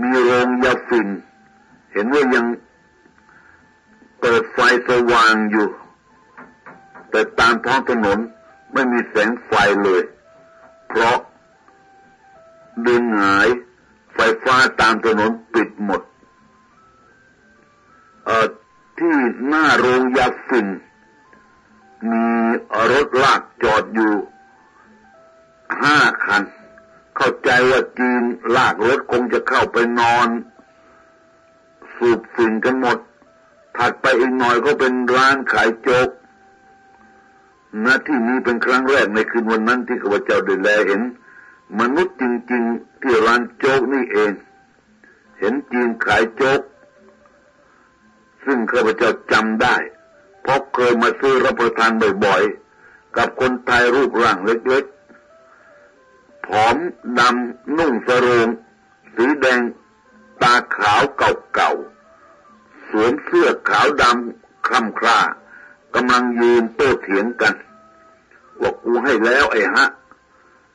[0.00, 1.08] มีโรงยาฝิ่น
[1.92, 2.44] เห็นว่ายัง
[4.20, 5.68] เปิดไฟสว่างอยู่
[7.10, 8.18] แต่ตามท้องถนน
[8.72, 9.52] ไม่มีแสงไฟ
[9.84, 10.02] เลย
[10.88, 11.18] เพราะ
[12.82, 13.48] เดินหาย
[14.14, 16.02] ไฟฟ้าตามถนนปิดหมด
[18.98, 20.66] ที่หน้าโรงยาฝิ่น
[22.10, 22.26] มี
[22.92, 24.14] รถลากจอดอยู่
[25.82, 26.42] ห้าคัน
[27.16, 28.22] เข้าใจว่าจีน
[28.56, 30.28] ลากรถคงจะเข้าไปนอน
[31.94, 32.98] สูบฝิ่นกันหมด
[33.76, 36.08] ถัดไปอีกหน่อยก็เป็นร้านขายโจ๊ก
[37.84, 41.02] ณที่นี้เป็นครั้งแรกในคืนวันนั้นที่ข้าพเจ้าได้แลเห็น
[41.80, 44.32] มนุษย์จริง ๆ ที่ร้านโจ๊กนี่เอง
[45.38, 46.60] เห็นจีนขายโจ๊ก
[48.44, 49.76] ซึ่งข้าพเจ้าจำได้
[50.42, 51.90] เพราะเคยมาซื้อรับประทาน
[52.24, 54.84] บ่อยๆ กับคนไทยรูปร่างเล็ก
[56.46, 56.76] ผอม
[57.18, 58.48] ดำนุ่งสรง
[59.14, 59.60] สีแดง
[60.42, 61.02] ตาขาว
[61.54, 65.18] เก่าๆ สวมเสื้อขาวดำคล่ำคร่า
[65.94, 67.54] กำลังยืนโต้เถียงกัน
[68.60, 69.86] ว่ากูให้แล้วไอ้ฮะ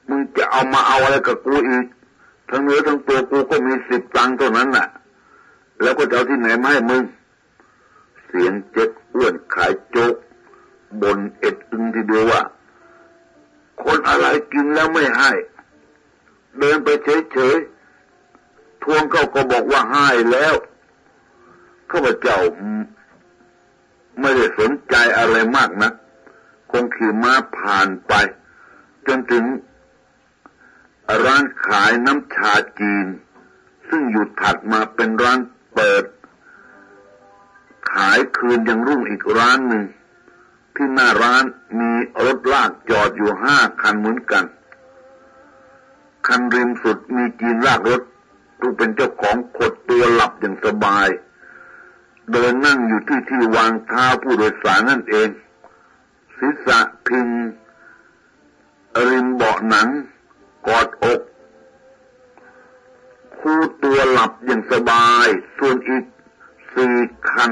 [0.10, 1.86] มึงจะเอามาเอาอะไรกับกูอีก
[2.50, 4.88] ทั้งเนื้อทั้งตัวกูก็มีสิบตังค์เท่านั้นน่ะ
[5.82, 7.04] แล้วก็จะเอาที่ไหนมาให้มึง
[8.26, 10.16] เสียงเจ๊กอ้วนขายโจ๊ก
[11.02, 12.42] บนเอ็ดอึงทีเดียวว่า
[13.84, 15.32] คนอะไรกินแล้วไม่ให้
[16.58, 20.56] เดินไปเฉยๆทวงเขาก็บอกว่าให้แล้ว
[21.92, 22.40] ข้าพเจ้า
[24.20, 25.92] ไม่ได้สนใจอะไรมากนะ
[26.72, 28.14] คงขี่ม้าผ่านไป
[29.08, 29.46] จนถึง
[31.26, 33.06] ร้านขายน้ำชาจีน
[33.88, 35.40] ซึ่งอยู่ถัดมาเป็นร้าน
[35.74, 36.04] เปิด
[37.92, 39.86] ขายคืนยังรุ่งอีกร้านหนึ่ง
[40.76, 41.44] ที่หน้าร้าน
[41.80, 41.92] มี
[42.26, 44.44] รถลากจอดอยู่ห้าคันเหมือนกัน
[46.30, 48.02] คันริมสุดมีจีนลากรถ
[48.60, 51.08] ผู้เป็นเจ้าของขดตัวหลับอย่างสบาย
[52.32, 55.30] เดินนั่งอยู่ที่ที่วางเท้าผู้โดยสารนั่นเอง
[56.38, 57.28] ศีรษะพิง
[59.08, 59.88] ริมเบาะหนนัง
[60.68, 61.20] กอดอก
[63.40, 66.06] คู่ตัวหลับอย่างสบาย ส่วนอีก
[66.76, 66.96] สี่
[67.32, 67.52] คัน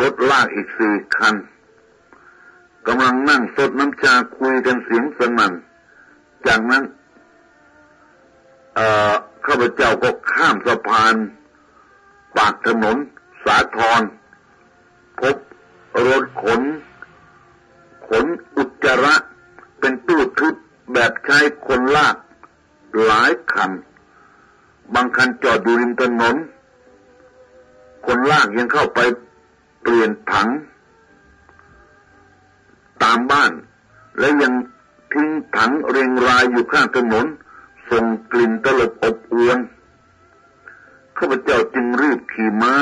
[0.00, 1.34] รถลากอีกสี่คัน
[2.86, 5.52] กำลังนั่งสดน้ำชาคุยกันเสียงสนั่น
[6.46, 6.84] จากนั้น
[9.46, 11.14] ข้าพเจ้าก็ข้ามสะพาน
[12.36, 12.96] ปากถนน
[13.44, 14.02] สาทร
[15.20, 15.36] พบ
[16.06, 16.60] รถขน
[18.08, 19.14] ขนอุจจาระ
[19.80, 20.54] เป็นตู้ทึบ
[20.92, 22.16] แบบใช้คนลาก
[23.04, 23.70] หลายคัน
[24.94, 26.36] บางคันจอดอยู่ริมถนน
[28.06, 29.00] คนลากยังเข้าไป
[29.82, 30.48] เปลี่ยนถัง
[33.02, 33.52] ตามบ้าน
[34.18, 34.52] และยัง
[35.12, 37.26] ทิ้งถังเรียงรายอยู่ข้างถนน
[37.90, 39.58] ส่งกลิ่นตลบอบอวน
[41.18, 42.74] ข้าพเจ้าจึงรีบขี่ม้า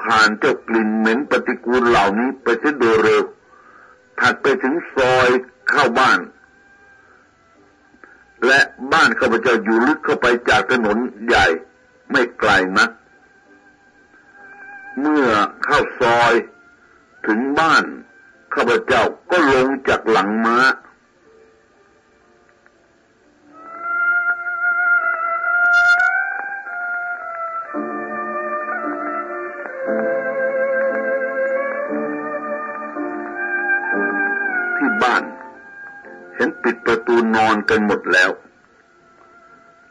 [0.00, 3.22] ผ่านเจ้ากลิ่นเหม็นปฏิกูลเหล่านี้ไปเสียโดยเร็ว
[4.20, 5.28] ถัดไปถึงซอย
[5.68, 6.20] เข้าบ้าน
[8.46, 8.60] และ
[8.92, 11.46] บ้านข้าพเจ้าอยู่ลึกเข้าไปจากถนนใหญ่
[12.10, 12.90] ไม่ไกลนัก
[15.00, 15.28] เมื่อ
[15.64, 16.32] เข้าซอย
[17.26, 17.84] ถึงบ้าน
[18.54, 20.58] ข้าพเจ้าก็ลงจากหลังม้า
[37.16, 38.30] อนอนกันหมดแล้ว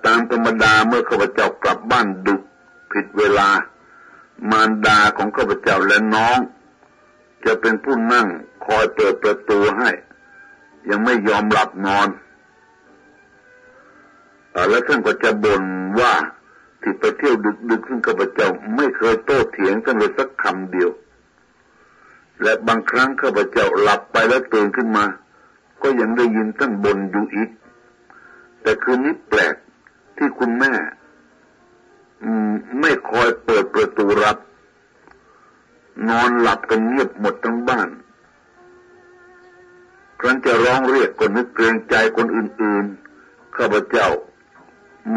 [0.06, 2.42] ตามธรรมดาเมื่อข้าพเจ้ากลับบ้านดึก
[2.92, 3.50] ผิดเวลา
[4.52, 6.40] มารดาของข้าพเจ้าและน้อง
[7.46, 8.28] จะเป็นผู้นั่ง
[8.66, 9.90] คอยเปิดประตูให้
[10.90, 12.08] ยังไม่ยอมหลับนอน
[14.70, 15.64] แล้วท่านก็จะบ่น
[16.00, 16.14] ว่า
[16.82, 17.36] ที่ไปเที่ยว
[17.70, 20.90] ดึกๆซึ่งข้าพเจ้าไม่เคยโต้เถียงกันเลยสักคำเดียว
[22.42, 25.06] และบางครั้งข้าพเจ้าหลับไปแล้วตื่นขึ้นมา
[25.82, 27.50] ก็ยังได้ยินท่านบนอยู่อีก
[28.62, 29.56] แต่คืนนี้แปลก
[30.18, 30.74] ที่คุณแม่
[32.80, 34.38] ไม่คอยเปิดประตูรับ
[36.10, 37.90] นอนหลับกันเงียบหมดทั้งบ้าน
[40.20, 44.10] ครั้นจะร้องเรียกคนนึกเกรงใจคนอื่นๆ ข้าพเจ้า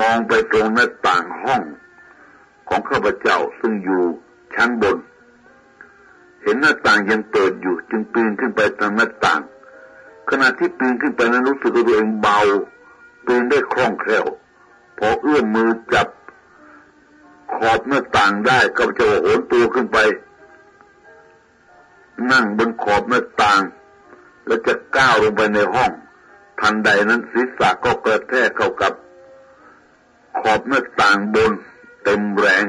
[0.01, 1.63] มองไปตรงหน้าต่างห้อง
[2.69, 4.03] ของข้าพเจ้าซึ่งอยู่
[4.55, 4.97] ชั้นบน
[6.43, 9.41] เห็นหน้าต่างยังเปิดอยู่จึงปีนขึ้นไปทางหน้าต่าง
[10.31, 12.39] ขณะที่ปีนขึ้นไปนั้นรู้สึกตัวเองเบา
[13.27, 14.27] ปีนได้คล่องแคล่ว
[14.99, 16.09] พอเอื้อมมือจับ
[17.55, 19.99] ขอบหน้าต่างได้ก็จะโหนตัวขึ้นไป
[22.31, 23.61] นั่งบนขอบหน้าต่าง
[24.47, 25.91] แล้วจะก้าวลงไปในห้อง
[26.61, 28.93] ทันใดนั้นศีรษะก็กระแทกเข้ากับ
[30.41, 31.53] ขอบหน้าต่างบน
[32.05, 32.65] เต็มแรง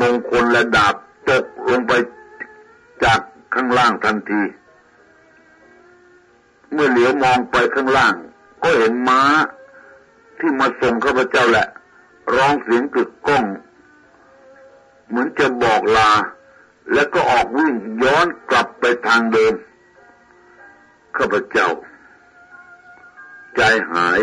[0.00, 0.94] มงคลและดาบ
[1.28, 1.92] ตกลงไป
[3.04, 3.20] จาก
[3.54, 4.42] ข้างล่างทันที
[6.74, 8.14] เมื่อเหลียวมองไปข้างล่าง
[8.62, 9.22] ก็เห็นม้า
[10.38, 11.66] ที่มาส่งข้าพเจ้าแหละ
[12.34, 13.44] ร้องเสียงกึกก้อง
[15.08, 16.10] เหมือนจะบอกลา
[16.92, 19.54] แล้วก็ออกวิ่งย้อนกลับไปทางเดิม
[21.16, 21.68] ข้าพเจ้า
[23.56, 23.60] ใจ
[23.92, 24.20] หาย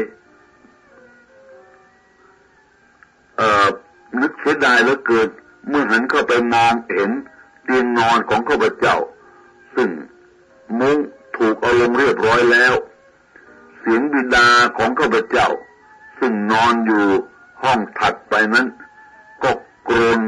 [3.38, 3.68] เอ่อ
[4.22, 5.30] นึกเสียดายเหลือเกิน
[5.68, 7.12] เมื่อหันเข้าไปมองเห็น
[7.64, 8.98] เตียงนอนของข้าพเจ้า
[9.76, 9.90] ซึ่ง
[10.80, 10.98] มุ้ง
[11.36, 12.74] ถูกเอาลงเรียบร้อยแล้ว
[13.80, 15.48] เสียงบิดาของข้าพเจ้า
[16.20, 17.06] ซึ่งนอนอยู่
[17.64, 18.68] ห้องถัดไปนั้น
[19.44, 19.52] ก็
[19.90, 20.20] กรน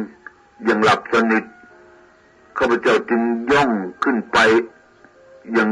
[0.66, 1.44] อย่างหลับสนิท
[2.58, 3.72] ข้าพเจ้าจึงย่อง
[4.04, 4.38] ขึ้นไป
[5.58, 5.70] ยัง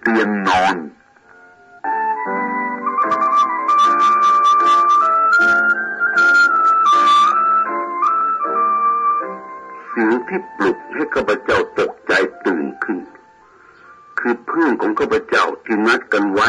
[0.00, 0.76] เตียงนอน
[9.88, 12.12] เสียงที่ปลุกให้ข้าพเจ้าตกใจ
[12.44, 12.98] ตื่นขึ้น
[14.26, 16.48] คือเพื่อนของข้าพเจ้าที่นัดกันไว้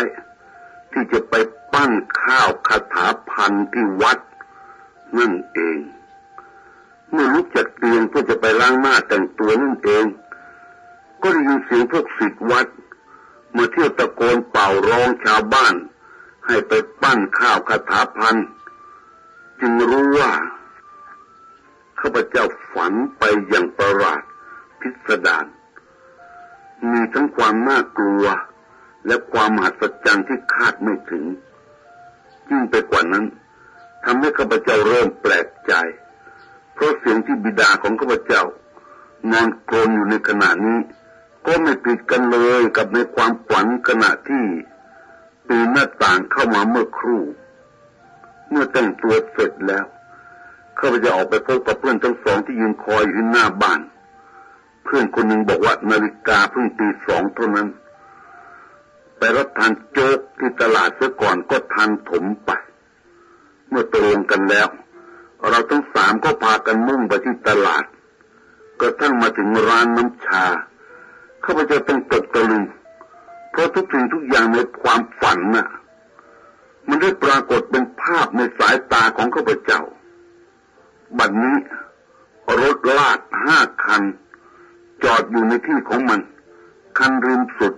[0.91, 1.33] ที่จะไป
[1.73, 4.19] ปั้นข้าวคาถาพันที่วัด
[5.17, 5.79] นั่นเอง
[7.11, 10.05] เมื่อลุกจากเตียงเพื่อจะไปล้างหน้าแต่งตัวนั่นเอง
[11.21, 12.67] ก็ได้ยินเสียงพวกศิษย์วัด
[13.55, 15.75] มาเที่ยวตะโกนเป่าร้องชาวบ้าน
[16.45, 18.35] ให้ไปปั้นข้าวคาถาพัน
[19.59, 20.31] จึงรู้ว่า
[21.99, 24.21] ข้าพเจ้าฝันไปอย่างประหลาด
[24.79, 25.45] พิสดาร
[26.91, 28.25] มีทั้งความน่ากลัว
[29.07, 31.25] และความมหัศจรรย์ที่คาดไม่ถึง
[32.49, 33.25] ยิ่งไปกว่านั้น
[34.03, 35.73] ทำให้ข้าพเจ้าเริ่มแปลกใจ
[36.73, 38.43] เพราะเสียงที่บิดาของข้าพเจ้า
[39.31, 40.79] นอนกรนอยู่ในขณะนี้
[41.45, 44.45] ก็ไม่ผิดกันเลยกับในความฝันขณะที่
[45.47, 47.23] ปีนหน้าต่างเข้ามาเมื่อครู่
[48.49, 49.85] เมื่อแต่งตัวเสร็จแล้ว
[50.79, 53.79] ข้าพเจ้าออกไปพบกับเพื่อนทั้งสองที่ยืนคอยอยู่หน้าบ้าน
[54.85, 57.67] เพื่อนคนหนึ่งบอกว่านาฬิกาเพิ่งตีสองเท่านั้น
[59.17, 62.51] ไปรับทานโจ๊กที่ตลาดเสียก่อนก็ทานถมไป
[63.69, 64.67] เมื่อตกลงกันแล้ว
[65.49, 67.83] เราทั้งสามก็พากันมุ่งไปที่ตลาด
[68.79, 70.43] กระทั่งมาถึงร้านน้ำชา
[71.43, 72.63] ข้าพเจ้าต้องตกตะลึง
[73.51, 75.67] เพราะทุกสิ่งทุกอย่างในความฝันน่ะ
[76.87, 79.81] มันได้ปรากฏเป็นภาพในสายตาของข้าพเจ้า
[81.17, 81.57] บัดนนี้
[82.61, 84.03] รถลากห้าคัน
[85.03, 86.21] จอดอยู่ในที่ของมัน
[86.97, 87.73] คันริมสุด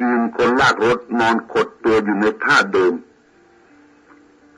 [0.00, 2.94] จีนคนลากรถนอนขดตัวอยู่ในท่าเดิม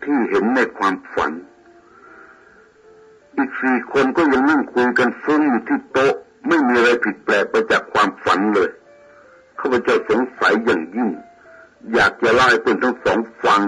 [0.02, 1.32] ที่เห็นในความฝัน
[3.36, 6.14] อีกสี่คนก็ยังนั่งคุยกันฟุ้งอยู่ที่โต๊ะ
[6.48, 8.70] ไม่มีอะไรผิดแปลกไปจากความฝันเลย
[9.58, 11.10] ข้าพเจ้าสงสัยอย่างยิ่ง
[11.92, 13.60] อยากจะเล่าให้เพื่อนทั้งสองฟัง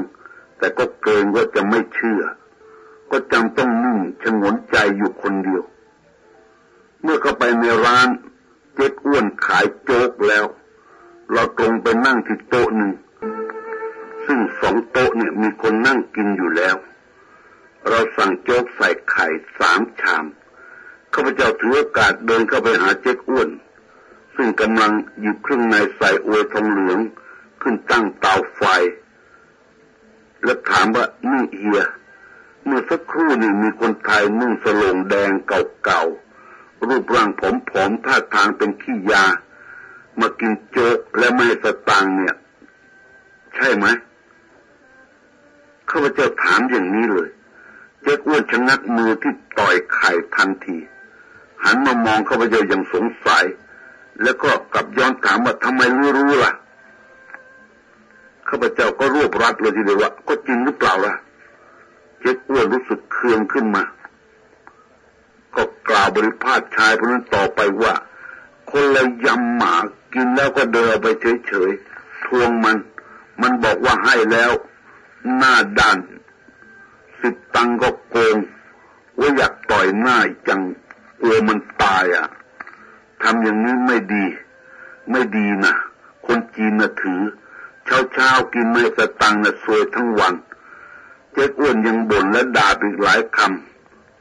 [0.59, 2.23] แต่ก็เกรงว่าจะไม่เชื่อ
[3.11, 5.63] ก็จำต้องนิ่งชะงนใจอยู่คนเดียว
[7.03, 8.09] เมื่อเข้าไปในร้าน
[8.75, 10.45] เจ๊กอ้วนขายโจ๊กแล้ว
[11.33, 12.93] เราตรงไปนั่งที่โต๊ะหนึ่ง
[14.27, 16.77] ซึ่งสองโต๊ะเนี่ยมีคนนั่งกินอยู่แล้ว
[17.89, 19.27] เราสั่งโจ๊กใส่ไข่
[19.59, 20.25] สามชาม
[21.13, 23.49] ข้าพเจ้าถือโอกาสเดินเข้าไปหาเจ๊กอ้วน
[24.37, 27.01] ซึ่งกำลังหยิบเครื่องในใส่อวยทองเหลือง
[27.63, 28.63] ขึ้นตั้งเตาไฟ
[30.45, 31.83] และถามว่านี่เฮีย
[32.65, 35.31] เมื่อสักครู่นี่มีคนไทยนุ่งสลงแดง
[35.85, 36.30] เก่าๆ
[36.89, 37.43] รูปร่างผ
[37.83, 39.25] อมท่าทางเป็นขี้ยา
[40.21, 42.37] มากินโจ๊กและไม่สตังเนี่ย
[43.55, 43.87] ใช่ไหม
[45.91, 47.31] ข้าพเจ้าถามอย่างนี้เลย
[48.03, 50.79] เจ๊อ้วนชะงักมือที่ต่อยไข่ทันที
[51.65, 53.45] หันมามองข้าพเจ้าอย่างสงสัย
[54.23, 56.53] แล้วก็กลับย้อนถามว่าทำไมรู้รู้ล่ะ
[58.49, 61.15] ข้าพเจ้าก็รวบรัดเลยทีเดียวว่าก็จริงหรือเปล่าล่ะ
[62.21, 63.83] เจ๊อ้วนรู้สึกเคืองขึ้นมา
[65.57, 67.95] ก็กล่าวบริพาทชายคนนั้นต่อไปว่า
[68.71, 69.77] คนละยำหมา
[70.13, 71.07] กินแล้วก็เดินไป
[71.47, 72.77] เฉยๆทวงมัน
[73.43, 74.53] มันบอกว่าให้แล้ว
[75.37, 75.99] หน้าด้าน
[77.21, 78.37] สิบตังก็โกง
[79.19, 80.61] ว่าอยากต่อยหน้าจัง
[81.21, 82.29] กลัวมันตายอะ
[83.23, 84.25] ทำอย่างนี้ไม่ดี
[85.11, 85.75] ไม่ดีนะ
[86.27, 87.23] คนจีนนะถือ
[87.85, 90.35] เช้าเช้ากินไม่สตังน่ะสวยทั้งวัน
[91.33, 93.70] เจ๊อ้วนยังบ่นและด่าอีกหลายคำ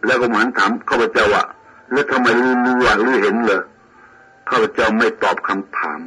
[0.06, 1.44] แล้วก็หมันถามข้าพเจ้าว่า
[1.92, 3.64] แล้วทำไมรู้รู้ว่ารู้เห็นเหรอ
[4.50, 6.00] ข้าพเจ้าไม่ตอบคำถาม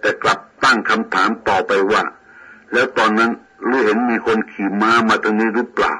[0.00, 2.02] แต่กลับตั้งคำถามต่อไปว่า
[2.72, 3.30] แล้วตอนนั้น
[3.66, 5.94] รู้เห็นมีคนขี่ม้ามาตรงนี้หรือเปล่า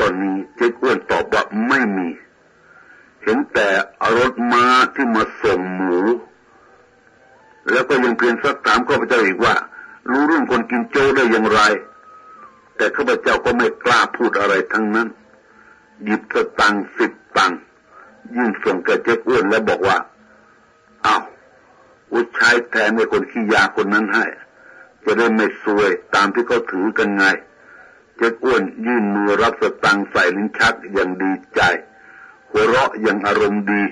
[0.00, 2.08] ตอนนี้เจ๊อ้วนตอบว่าไม่มี
[3.22, 3.68] เห็นแต่
[4.18, 5.98] รถม้าที่มาส่งหมู
[7.70, 9.54] แล้วก็ยังเพียงสักถามข้าพเจ้าอีกว่า
[10.10, 11.60] รู้เรื่องคนกินโจ้ได้อย่างไร
[12.76, 15.08] แต่ข้าพเจ้าก็ไม่กล้าพูดอะไรทั้งนั้น
[16.04, 17.52] หยิบสตังสิบตัง
[18.34, 19.96] ยื่นส่งแกเจ๊อ้วนแล้วบอกว่า
[21.06, 21.22] อา้าว
[22.12, 24.24] อุชายแทนในคนขี้ยาคนนั้นให้
[25.04, 27.24] จะได้ไม่ซวยตามที่เขาถือกันไง
[28.16, 31.60] เจ๊อ้วนยื่นมือรับสตังใส่ลิ้นชักอย่างดีใจ
[32.50, 33.82] หัวเราะอย่างอารมณ์ดี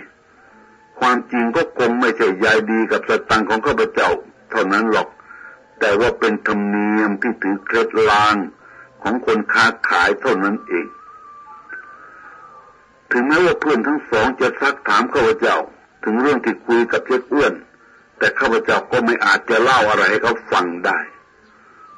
[0.98, 4.10] ความจริงก็คงไม่ใช่ยายดีกับสตังของข้าพเจ้า
[4.50, 5.08] เท่านั้นหรอก
[5.80, 8.36] แต่ว่าเป็นธรรมเนียมที่ถือเคล็ดลาง
[9.02, 10.86] ของคนค้าขายเท่านั้นเอง
[13.12, 15.57] ถึงแม้ว่าเพื่อนทั้งสองจะซักถามข้าพเจ้า
[16.05, 17.53] ถึงเรื่องที่คุยกับเจ๊อ้วน
[18.18, 20.99] แต่ข้าพเจ้าก็ไม่อาจจะเล่าอะไรให้เขาฟังได้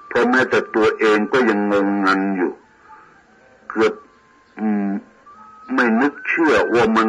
[0.09, 2.53] เพราะแม้แต่ตัวเองก็ยังงงงันอยู่
[3.71, 3.95] เกือบ
[5.75, 7.09] ไม่นึกเชื่อว่ามัน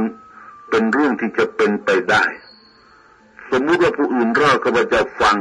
[0.70, 2.24] เป็นเรื่องที่จะเป็นไปได้
[3.50, 5.38] สมมุติว่าผู้อื่นเล่าข้าพเจ้าฟัง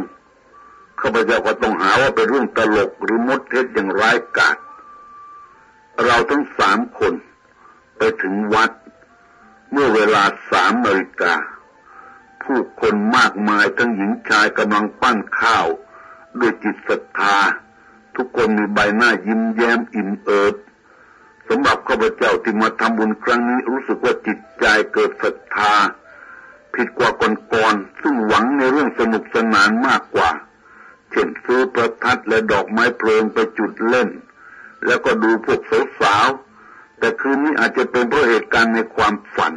[1.01, 4.57] ข้าพเจ้าก็ต้องหาว่าเป็นเรื่องตลกหรือมดเท็จอย่างร้ายกาจ
[6.05, 7.15] เราทั้งสามคน
[8.03, 8.71] ไปถึงวัด
[9.73, 11.35] เมื่อเวลาสามนาฬิกา
[12.43, 15.67] ผู้คนมากมายทั้งหญิงชายกำลังปั้นข้าว
[16.41, 17.37] ด้วยจิตศรัทธา
[18.17, 20.55] ทุกคนมีใบหน้ายิ้มแย้มอิ่มเอิบ
[21.49, 25.73] สำหรับข้าพเจ้าที่มาทำบุญครั้งนี้รู้สึกว่าจิตใจเกิดศรัทธา
[26.75, 30.31] ผิดกว่าก่อนๆซึ่งหวังในเรื่องสนุกสนานมากกว่า
[31.11, 34.09] เช่นซื้อประทัดและดอกไม้เพลิงไปจุดเล่น
[34.87, 35.61] แล้วก็ดูพวก
[36.01, 36.52] สาวๆ
[37.03, 39.55] แต่คืนนี้อาจจะเป็นเพราะเหตุการณ์ในความฝัน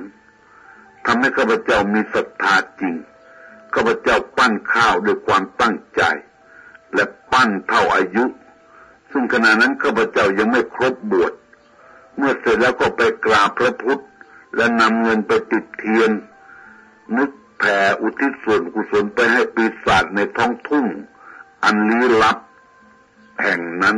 [1.05, 2.95] ทำให้ข้าพเจ้ามีศรัทธาจริง
[3.73, 6.01] ข้าพเจ้าปั้นข้าวด้วยความตั้งใจ
[6.93, 8.25] และปั้นเท่าอายุ
[9.11, 11.33] ซึ่งขณะนั้นข้าพเจ้ายังไม่ครบบวช
[12.17, 14.03] เมื่อเสร็จแล้วก็ไปกราบพระพุทธ
[14.55, 16.11] และนำเงินไปติดเทียน
[17.17, 20.85] นึกแผ่อุทิศส่วนกุศลไปให้ปีศาจในท้องทุ่ง
[21.63, 22.37] อันลี้ลับ
[23.43, 23.97] แห่งนั้น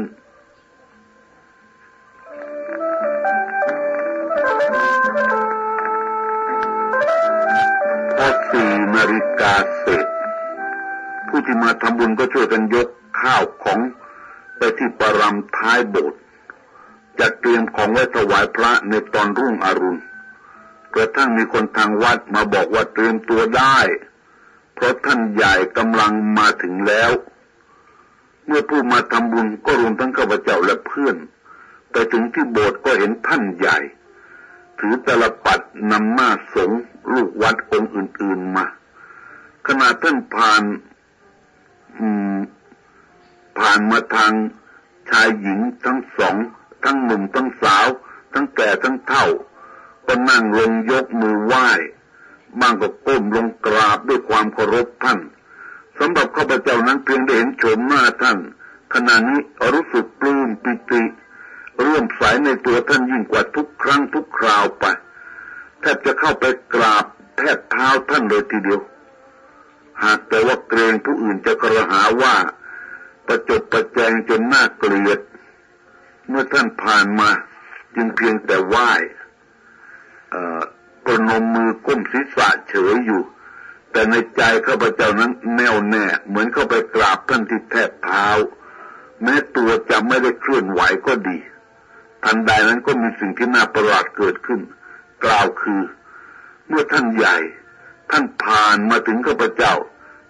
[8.18, 10.05] พอสี่นาฬิกาเสร็จ
[11.28, 12.88] ผู้ที่มาทำบุญก็ช่วยกันยก
[13.22, 13.80] ข้าวของ
[14.57, 16.20] ไปที่ปรำท้ายโบสถ์
[17.20, 20.01] จัดเตรียมของไว้ถวายพระในตอนรุ่งอรุณ
[20.93, 23.78] กระทั่งมีคนทางวัดมาบอกว่าเตรียมตัวได้
[24.74, 27.11] เพราะท่านใหญ่กำลังมาถึงแล้ว
[28.45, 31.15] เมื่อผู้มาทำบุญก็รวมทั้งข้าพเจ้าและเพื่อน
[31.91, 33.78] ไปถึงที่โบสถ์ก็เห็นท่านใหญ่
[34.80, 35.61] ถือตลปัด
[35.91, 36.71] นำหน้าสง
[37.13, 38.65] ลูกวัดองค์อื่น ๆมา
[39.67, 40.63] ขณะท่านผ่าน
[43.57, 44.34] ผ่านมาทาง
[45.09, 46.36] ชายหญิงทั้งสอง
[46.84, 47.88] ทั้งหนุ่มทั้งสาว
[48.34, 49.25] ทั้งแก่ทั้งเฒ่า
[50.05, 51.67] ก็นั่งลงยกมือไหว้
[52.59, 55.19] บางก็ก้มลงกราบด้วยความเคารพท่าน
[55.99, 58.38] สำหรับข้าพเจ้านั้นเพียงได้เห็นโฉมหน้าท่าน
[58.93, 59.39] ขณะนี้
[59.73, 61.01] รู้สึกปลื้มปิติ
[61.86, 64.86] ร่วมสายในตัวท่านยิ่งกว่าทุกครั้งทุกคราวไป
[65.80, 67.05] แทบจะเข้าไปกราบ
[67.38, 68.82] แทบเท้าท่านเลยทีเดียว
[70.03, 72.36] หากแต่ว่าเกรงผู้อื่นจะกระหาว่า
[73.28, 75.19] ประจบประแจงจนน่าเกลียด
[76.28, 77.30] เมื่อท่านผ่านมา
[77.95, 78.91] จึงเพียงแต่ไหว้
[81.05, 83.21] ประนมมือก้มศีรษะเฉยอยู่
[83.91, 88.28] แต่ในใจข้าพเจ้านั้นแน่วแน่ เหมือนเข้าไปกราบท่านที่แทบเท้า
[89.23, 91.38] แม้ตัวจะไม่ได้เคลื่อนไหวก็ดี
[92.24, 94.59] ทันใดนั้นก็มีสิ่งที่น่าประหลาดเกิดขึ้น
[95.24, 95.82] กล่าวคือ
[96.68, 97.38] เมื่อท่านใหญ่
[98.11, 99.74] ท่านผ่านมาถึงข้าพเจ้า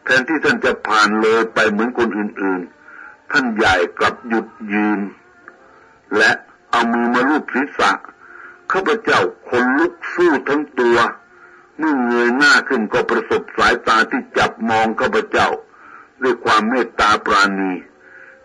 [0.04, 5.00] แทนที่ท่านจะผ่านเลยไปเหมือนคนอื่นๆ ท่านใหญ่กลับหยุดยืน
[6.18, 6.32] และ
[6.72, 7.92] เอามือมาลูบศีรษะ
[8.72, 9.20] ข้าพเจ้า
[9.50, 10.98] คนลุกสู้ทั้งตัว
[11.78, 15.50] เมื่อเงยหน้าขึ้นก็ประสบสายตาที่จับมองข้าพเจ้า
[16.24, 17.72] ด้วยความเมตตาปราณี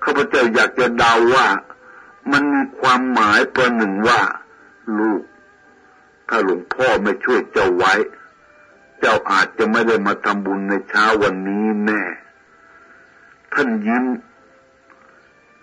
[0.04, 1.46] ข้าพเจ้าอยากจะเดาว่า
[2.30, 4.20] มันมีความหมายประหนึ่งว่า
[4.98, 5.22] ลูก
[6.28, 7.94] ถ้าหลวงพ่อไม่ช่วยเจ้าไว้
[9.00, 12.02] เจ้าอาจจะไม่ได้มาทำบุญในเช้าวันนี้แน่
[13.52, 14.04] ท่านยิ้ม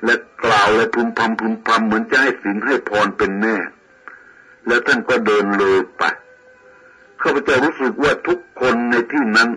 [0.04, 3.58] และกล่าวและพึมพำพึมพำเหมือนจะให้สินให้พรเป็นแน่
[4.68, 6.04] แล้วท่านก็เดินเลยไป
[7.22, 9.50] ข้าพเจ้ารู้สึกว่าทุกคนในที่นั้น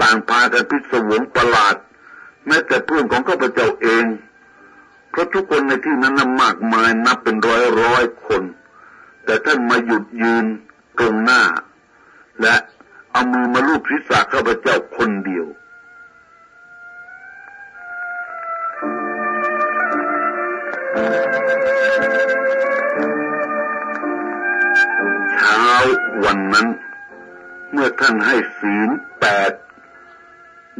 [0.00, 1.76] ต่างพากันพิศวงประหลาด
[2.46, 4.04] แม้แต่เพื่อนของข้าพเจ้าเอง
[5.10, 8.42] เพราะทุกคนในที่นั้นนมากมายนับเป็นร้อยร้อยคน
[9.24, 10.44] แต่ท่านมาหยุดยืน
[10.98, 11.42] ตรงหน้า
[12.40, 12.54] และ
[13.10, 15.46] เอามือมาลูบศีรษะข้าพเจ้าคนเดียว
[25.32, 25.62] เช้า
[26.24, 26.66] วันนั้น
[27.72, 29.52] เมื่อท่านให้ศีลแปด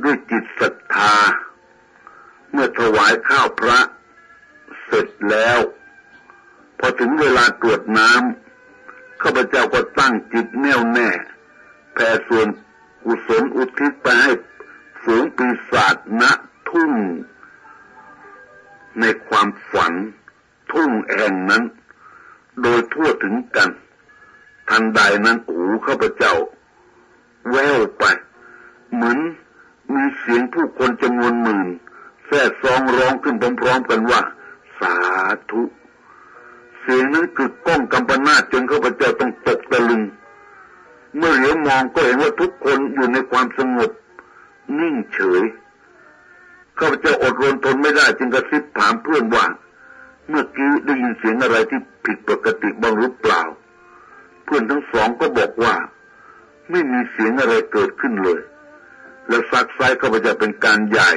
[0.03, 1.15] ด้วยจิตศรัทธา
[2.53, 3.79] เมื่อถวายข้าวพระ
[4.89, 5.59] เสร็จแล้ว
[6.79, 11.09] พอถึงเวลาตรวจน้ำข้าพเจ้าก็ตั้งจิตแน่วแน่
[11.93, 12.47] แผ่ส่วน
[13.05, 14.33] กุศลอุทิศไปให้
[15.03, 16.23] ฝูงปีศาจณ
[16.69, 16.93] ทุ่ง
[19.01, 19.93] ในความฝัน
[20.73, 21.63] ทุ่งแห่งนั้น
[22.63, 23.71] โดยทั่วถึงกัน
[24.69, 26.35] ทันใดนั้นหูข้าพเจ้า
[27.51, 28.05] แววไป
[28.93, 29.19] เหมือน
[29.95, 31.69] มีเสียงผู้คนจำนวนหมื่น
[32.27, 34.21] แท่ซองร้องขึ้นพร้อมๆกันว่า
[34.81, 34.95] สา
[35.51, 35.63] ธุ
[36.81, 40.03] เสียงนั้นคือก้องกำปนาจนข้าพเจ้าต้องตกตะลึง
[41.17, 43.91] เมื่อเหลียวมองก็เห็นว่าทุกคนอยู่ในความสงบ
[44.79, 45.45] นิ่งเฉย
[46.79, 49.47] ข้าพเจ้าอดรนทนไม่ได้จึงกระซิบถามเพื่อนว่า
[50.29, 53.43] เมื่อกี้ได้ยินเสียงอะไรที่ผิดปกติบ้างหรือเปล่า
[54.45, 55.75] เพื่อนทั้งสองก็บอกว่า
[56.71, 58.41] ไม่มีเสียงอะไรเกิดขึ้นเลย
[59.29, 61.11] และซักไซข้าพเจ้าเป็นการใหญ่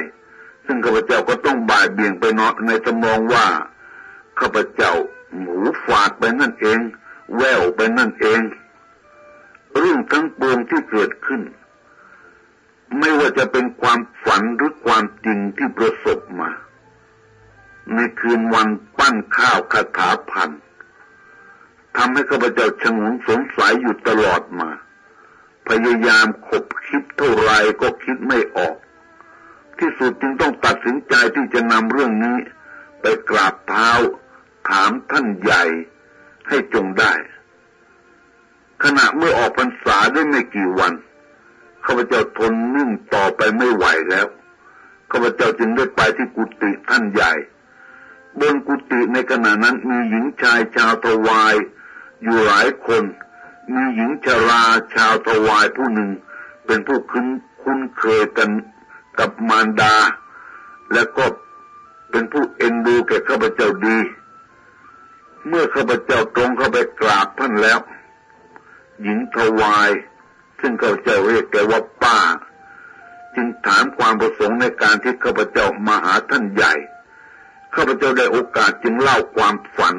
[0.66, 3.46] ซึ่งข้าพเจ้าก็ต้องบ่ายเบี่ยงไปเนาะในตำมองว่า
[4.38, 4.92] ข้าพเจ้า
[5.38, 6.78] หมูฝาดไปนั่นเอง
[7.36, 8.40] แววไปนั่นเอง
[9.78, 11.42] เรื่องทั้งปวงที่เกิดขึ้น
[12.98, 16.50] ไม่ว่าจะเป็นความฝันหรือความจริงที่ประสบมา
[17.94, 20.50] ในคืนวันปั้นข้าวคาถาพัน
[21.96, 24.70] ทำให้ข้าพเจ้าชงนสงสัยอยู่ตลอดมา
[25.68, 28.76] พยายามขบคิดเท่าไรก็คิดไม่ออก
[29.80, 32.38] ที่สุดจึงต้องตัดสินใจที่จะนำเรื่องนี้
[33.00, 33.90] ไปกราบเท้า
[34.68, 35.62] ถามท่านใหญ่
[36.48, 37.12] ให้จงได้
[38.82, 40.92] ขณะเมื่อออกพรรษาได้ไม่กี่วัน
[41.84, 44.26] ข้าพเจ้าทนนิ่งต่อไปไม่ไหวแล้ว
[45.10, 47.32] ข้าพเจ้าจึงได้ไปที่กุฏิท่านใหญ่
[48.40, 51.54] บนกุฏิในขณะนั้นมีหญิงชายชาวทวาย
[52.22, 53.02] อยู่หลายคน
[53.74, 54.64] มีหญิงชรา
[54.94, 56.10] ชาวทวายผู้หนึ่ง
[56.66, 57.26] เป็นผู้คุ้น
[57.62, 58.50] คุ้นเคยกัน
[59.18, 59.94] กับมารดา
[60.92, 61.24] และก็
[62.10, 63.98] เป็นผู้เอ็นดูแก่ข้าพเจ้าดี
[65.48, 67.78] เมื่อข้าพเจ้าตรงเข้าไปกราบท่านแล้ว
[69.02, 69.90] หญิงทวาย
[70.60, 72.18] ซึ่งเขาพเจะเรียกแกว่าป้า
[73.34, 76.72] จึงถามความประสงค์ในการที่ข้าพเจ้ามาหาท่านใหญ่
[77.74, 79.96] ข้าพเจ้าได้โอกาสจึงเล่าความฝัน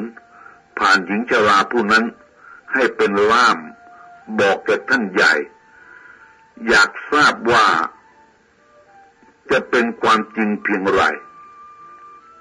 [0.80, 2.06] ผ่านหญิงชราผู้นั้น
[2.74, 3.58] ให้เป็นล่าม
[4.40, 5.34] บอกแก่ท่านใหญ่
[6.68, 7.68] อยากทราบว่า
[9.52, 11.02] จะเป็นความจริงเพียงไร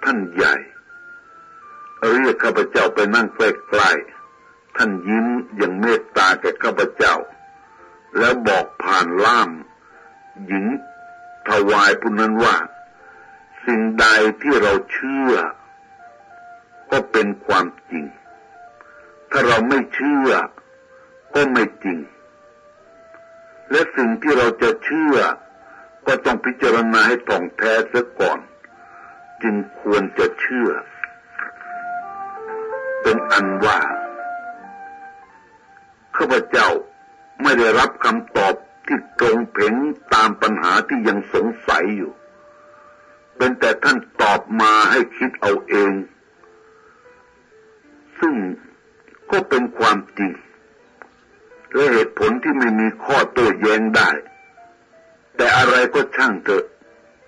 [0.05, 0.55] ท่านใหญ่
[2.12, 5.26] เรียกข้าพเจ้าไปนั่งใกล้ๆท่านยิ้ม
[5.57, 7.14] อย่างเมตตาแก่ข้าพเจ้า
[8.18, 9.50] แล้วบอกผ่านล่าม
[10.46, 10.66] หญิง
[11.48, 12.57] ถวายผู้นั้นว่า
[13.64, 14.07] สิ่งใด
[14.42, 15.34] ที่เราเชื่อ
[16.90, 18.05] ก็เป็นความจริง
[19.30, 20.30] ถ้าเราไม่เชื่อ
[21.34, 21.98] ก็ไม่จริง
[23.70, 25.16] และสิ่งที่เราจะเชื่อ
[26.07, 28.38] ก็ต้องพิจารณาให้ถ่องแท้เสียก่อน
[29.42, 30.70] จึงควรจะเชื่อ
[33.03, 33.80] เป็นอันว่า
[36.16, 36.68] ข้าพเจ้า
[37.42, 38.55] ไม่ได้รับคำตอบ
[38.86, 39.74] ที่ตรงเพ่ง
[40.14, 42.12] ตามปัญหาที่ยังสงสัยอยู่
[43.36, 45.92] เป็นแต่ท่านตอบมาให้คิดเอาเอง
[48.20, 48.34] ซึ่ง
[49.30, 50.32] ก็เป็นความจริง
[51.74, 54.11] และเหตุผลที่ไม่มีข้อโต้แย้งได้
[55.43, 56.64] แต่อะไรก็ช่างเถอะ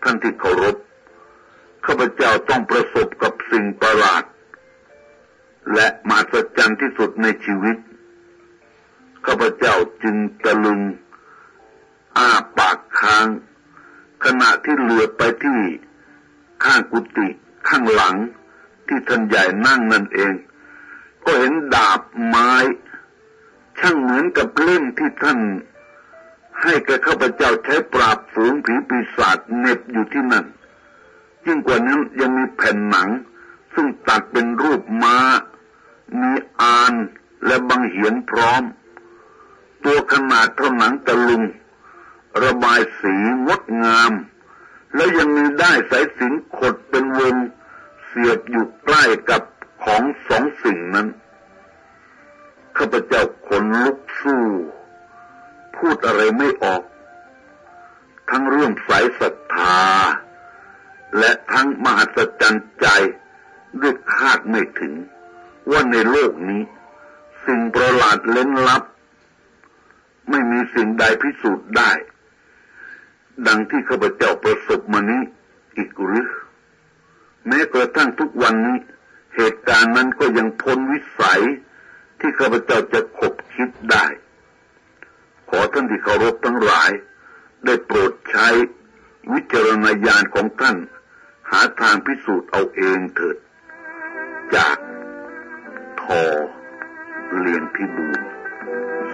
[0.03, 0.77] ท่านที่เคารพ
[1.85, 4.25] ข้าพเจ้าต้องประสบกับสิ่งประหลาด
[5.75, 7.77] และมาสจันที่สุดในชีวิต
[9.27, 10.81] ข้าพเจ้าจึงตะลึง
[12.17, 13.27] อ้าปากค้าง
[14.25, 15.61] ขณะที่เหลือไปที่
[16.65, 17.29] ข้างกุฏิ
[17.69, 18.17] ข้างหลัง
[18.87, 20.35] ที่ท่านใหญ่นั่งนั่นเอง
[21.25, 22.53] ก็เห็นดาบไม้
[23.79, 25.41] ช่างเหมือนกับเล่มที่ท่าน
[26.61, 30.47] ให้แกข้าพเจ้าใช้ปราบฝูงผีปีศาจเน็บอยู่ที่นั่น
[31.47, 33.09] ยิ่งกว่านั้นยังมีแผ่นหนัง
[33.75, 35.17] ซึ่งตัดเป็นรูปม้า
[36.21, 36.95] มีอาน
[37.47, 38.63] และบังเหียนพร้อม
[39.85, 41.43] ตัวขนาดเท่าหนังตะลุง
[42.45, 43.15] ระบายสี
[43.47, 44.13] งดงาม
[44.95, 47.37] แล้วยังมีได้สายสินขดเป็นวง
[48.07, 49.43] เสียบอยู่ใกล้กับ
[49.85, 51.09] ของสองสิ่งนั้น
[52.77, 54.45] ข้าพเจ้าขนลุกสู้
[55.79, 56.83] พูดอะไรไม่ออก
[58.31, 59.79] ทั้งเรื่องสายศรัทธา
[61.19, 62.87] และทั้งมหัศจรรย์ใจ
[63.81, 64.93] ด้วยคาดไม่ถึง
[65.71, 66.63] ว่าในโลกนี้
[67.47, 68.83] สิ่งประหลาดเล้นลับ
[70.31, 71.91] ไม่มีสิ่งใดพิสูจน์ได้
[73.47, 75.23] ดังที่ข้าพเจ้าประสบมานี้
[75.77, 76.29] อีกหรือ
[77.47, 78.79] แม้กระทั่งทุกวันนี้
[79.37, 81.43] เหตุการณ์นั้นก็ยังพ้นวิสัย
[82.19, 84.07] ที่ข้าพเจ้าจะขบคิดได้
[85.57, 86.91] อท่านที่เคารพทั้งหลาย
[87.65, 88.49] ได้โปรดใช้
[89.33, 90.77] วิจารณญาณของท่าน
[91.51, 93.37] หาทางพิสูจน์เอาเองเถิด
[94.55, 94.77] จาก
[96.01, 96.23] ทอ
[97.39, 98.21] เลียนพิบูล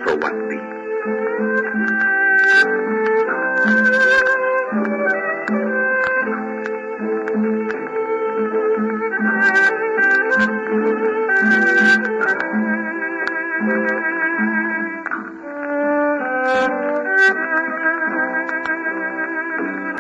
[0.04, 0.60] สวัสดี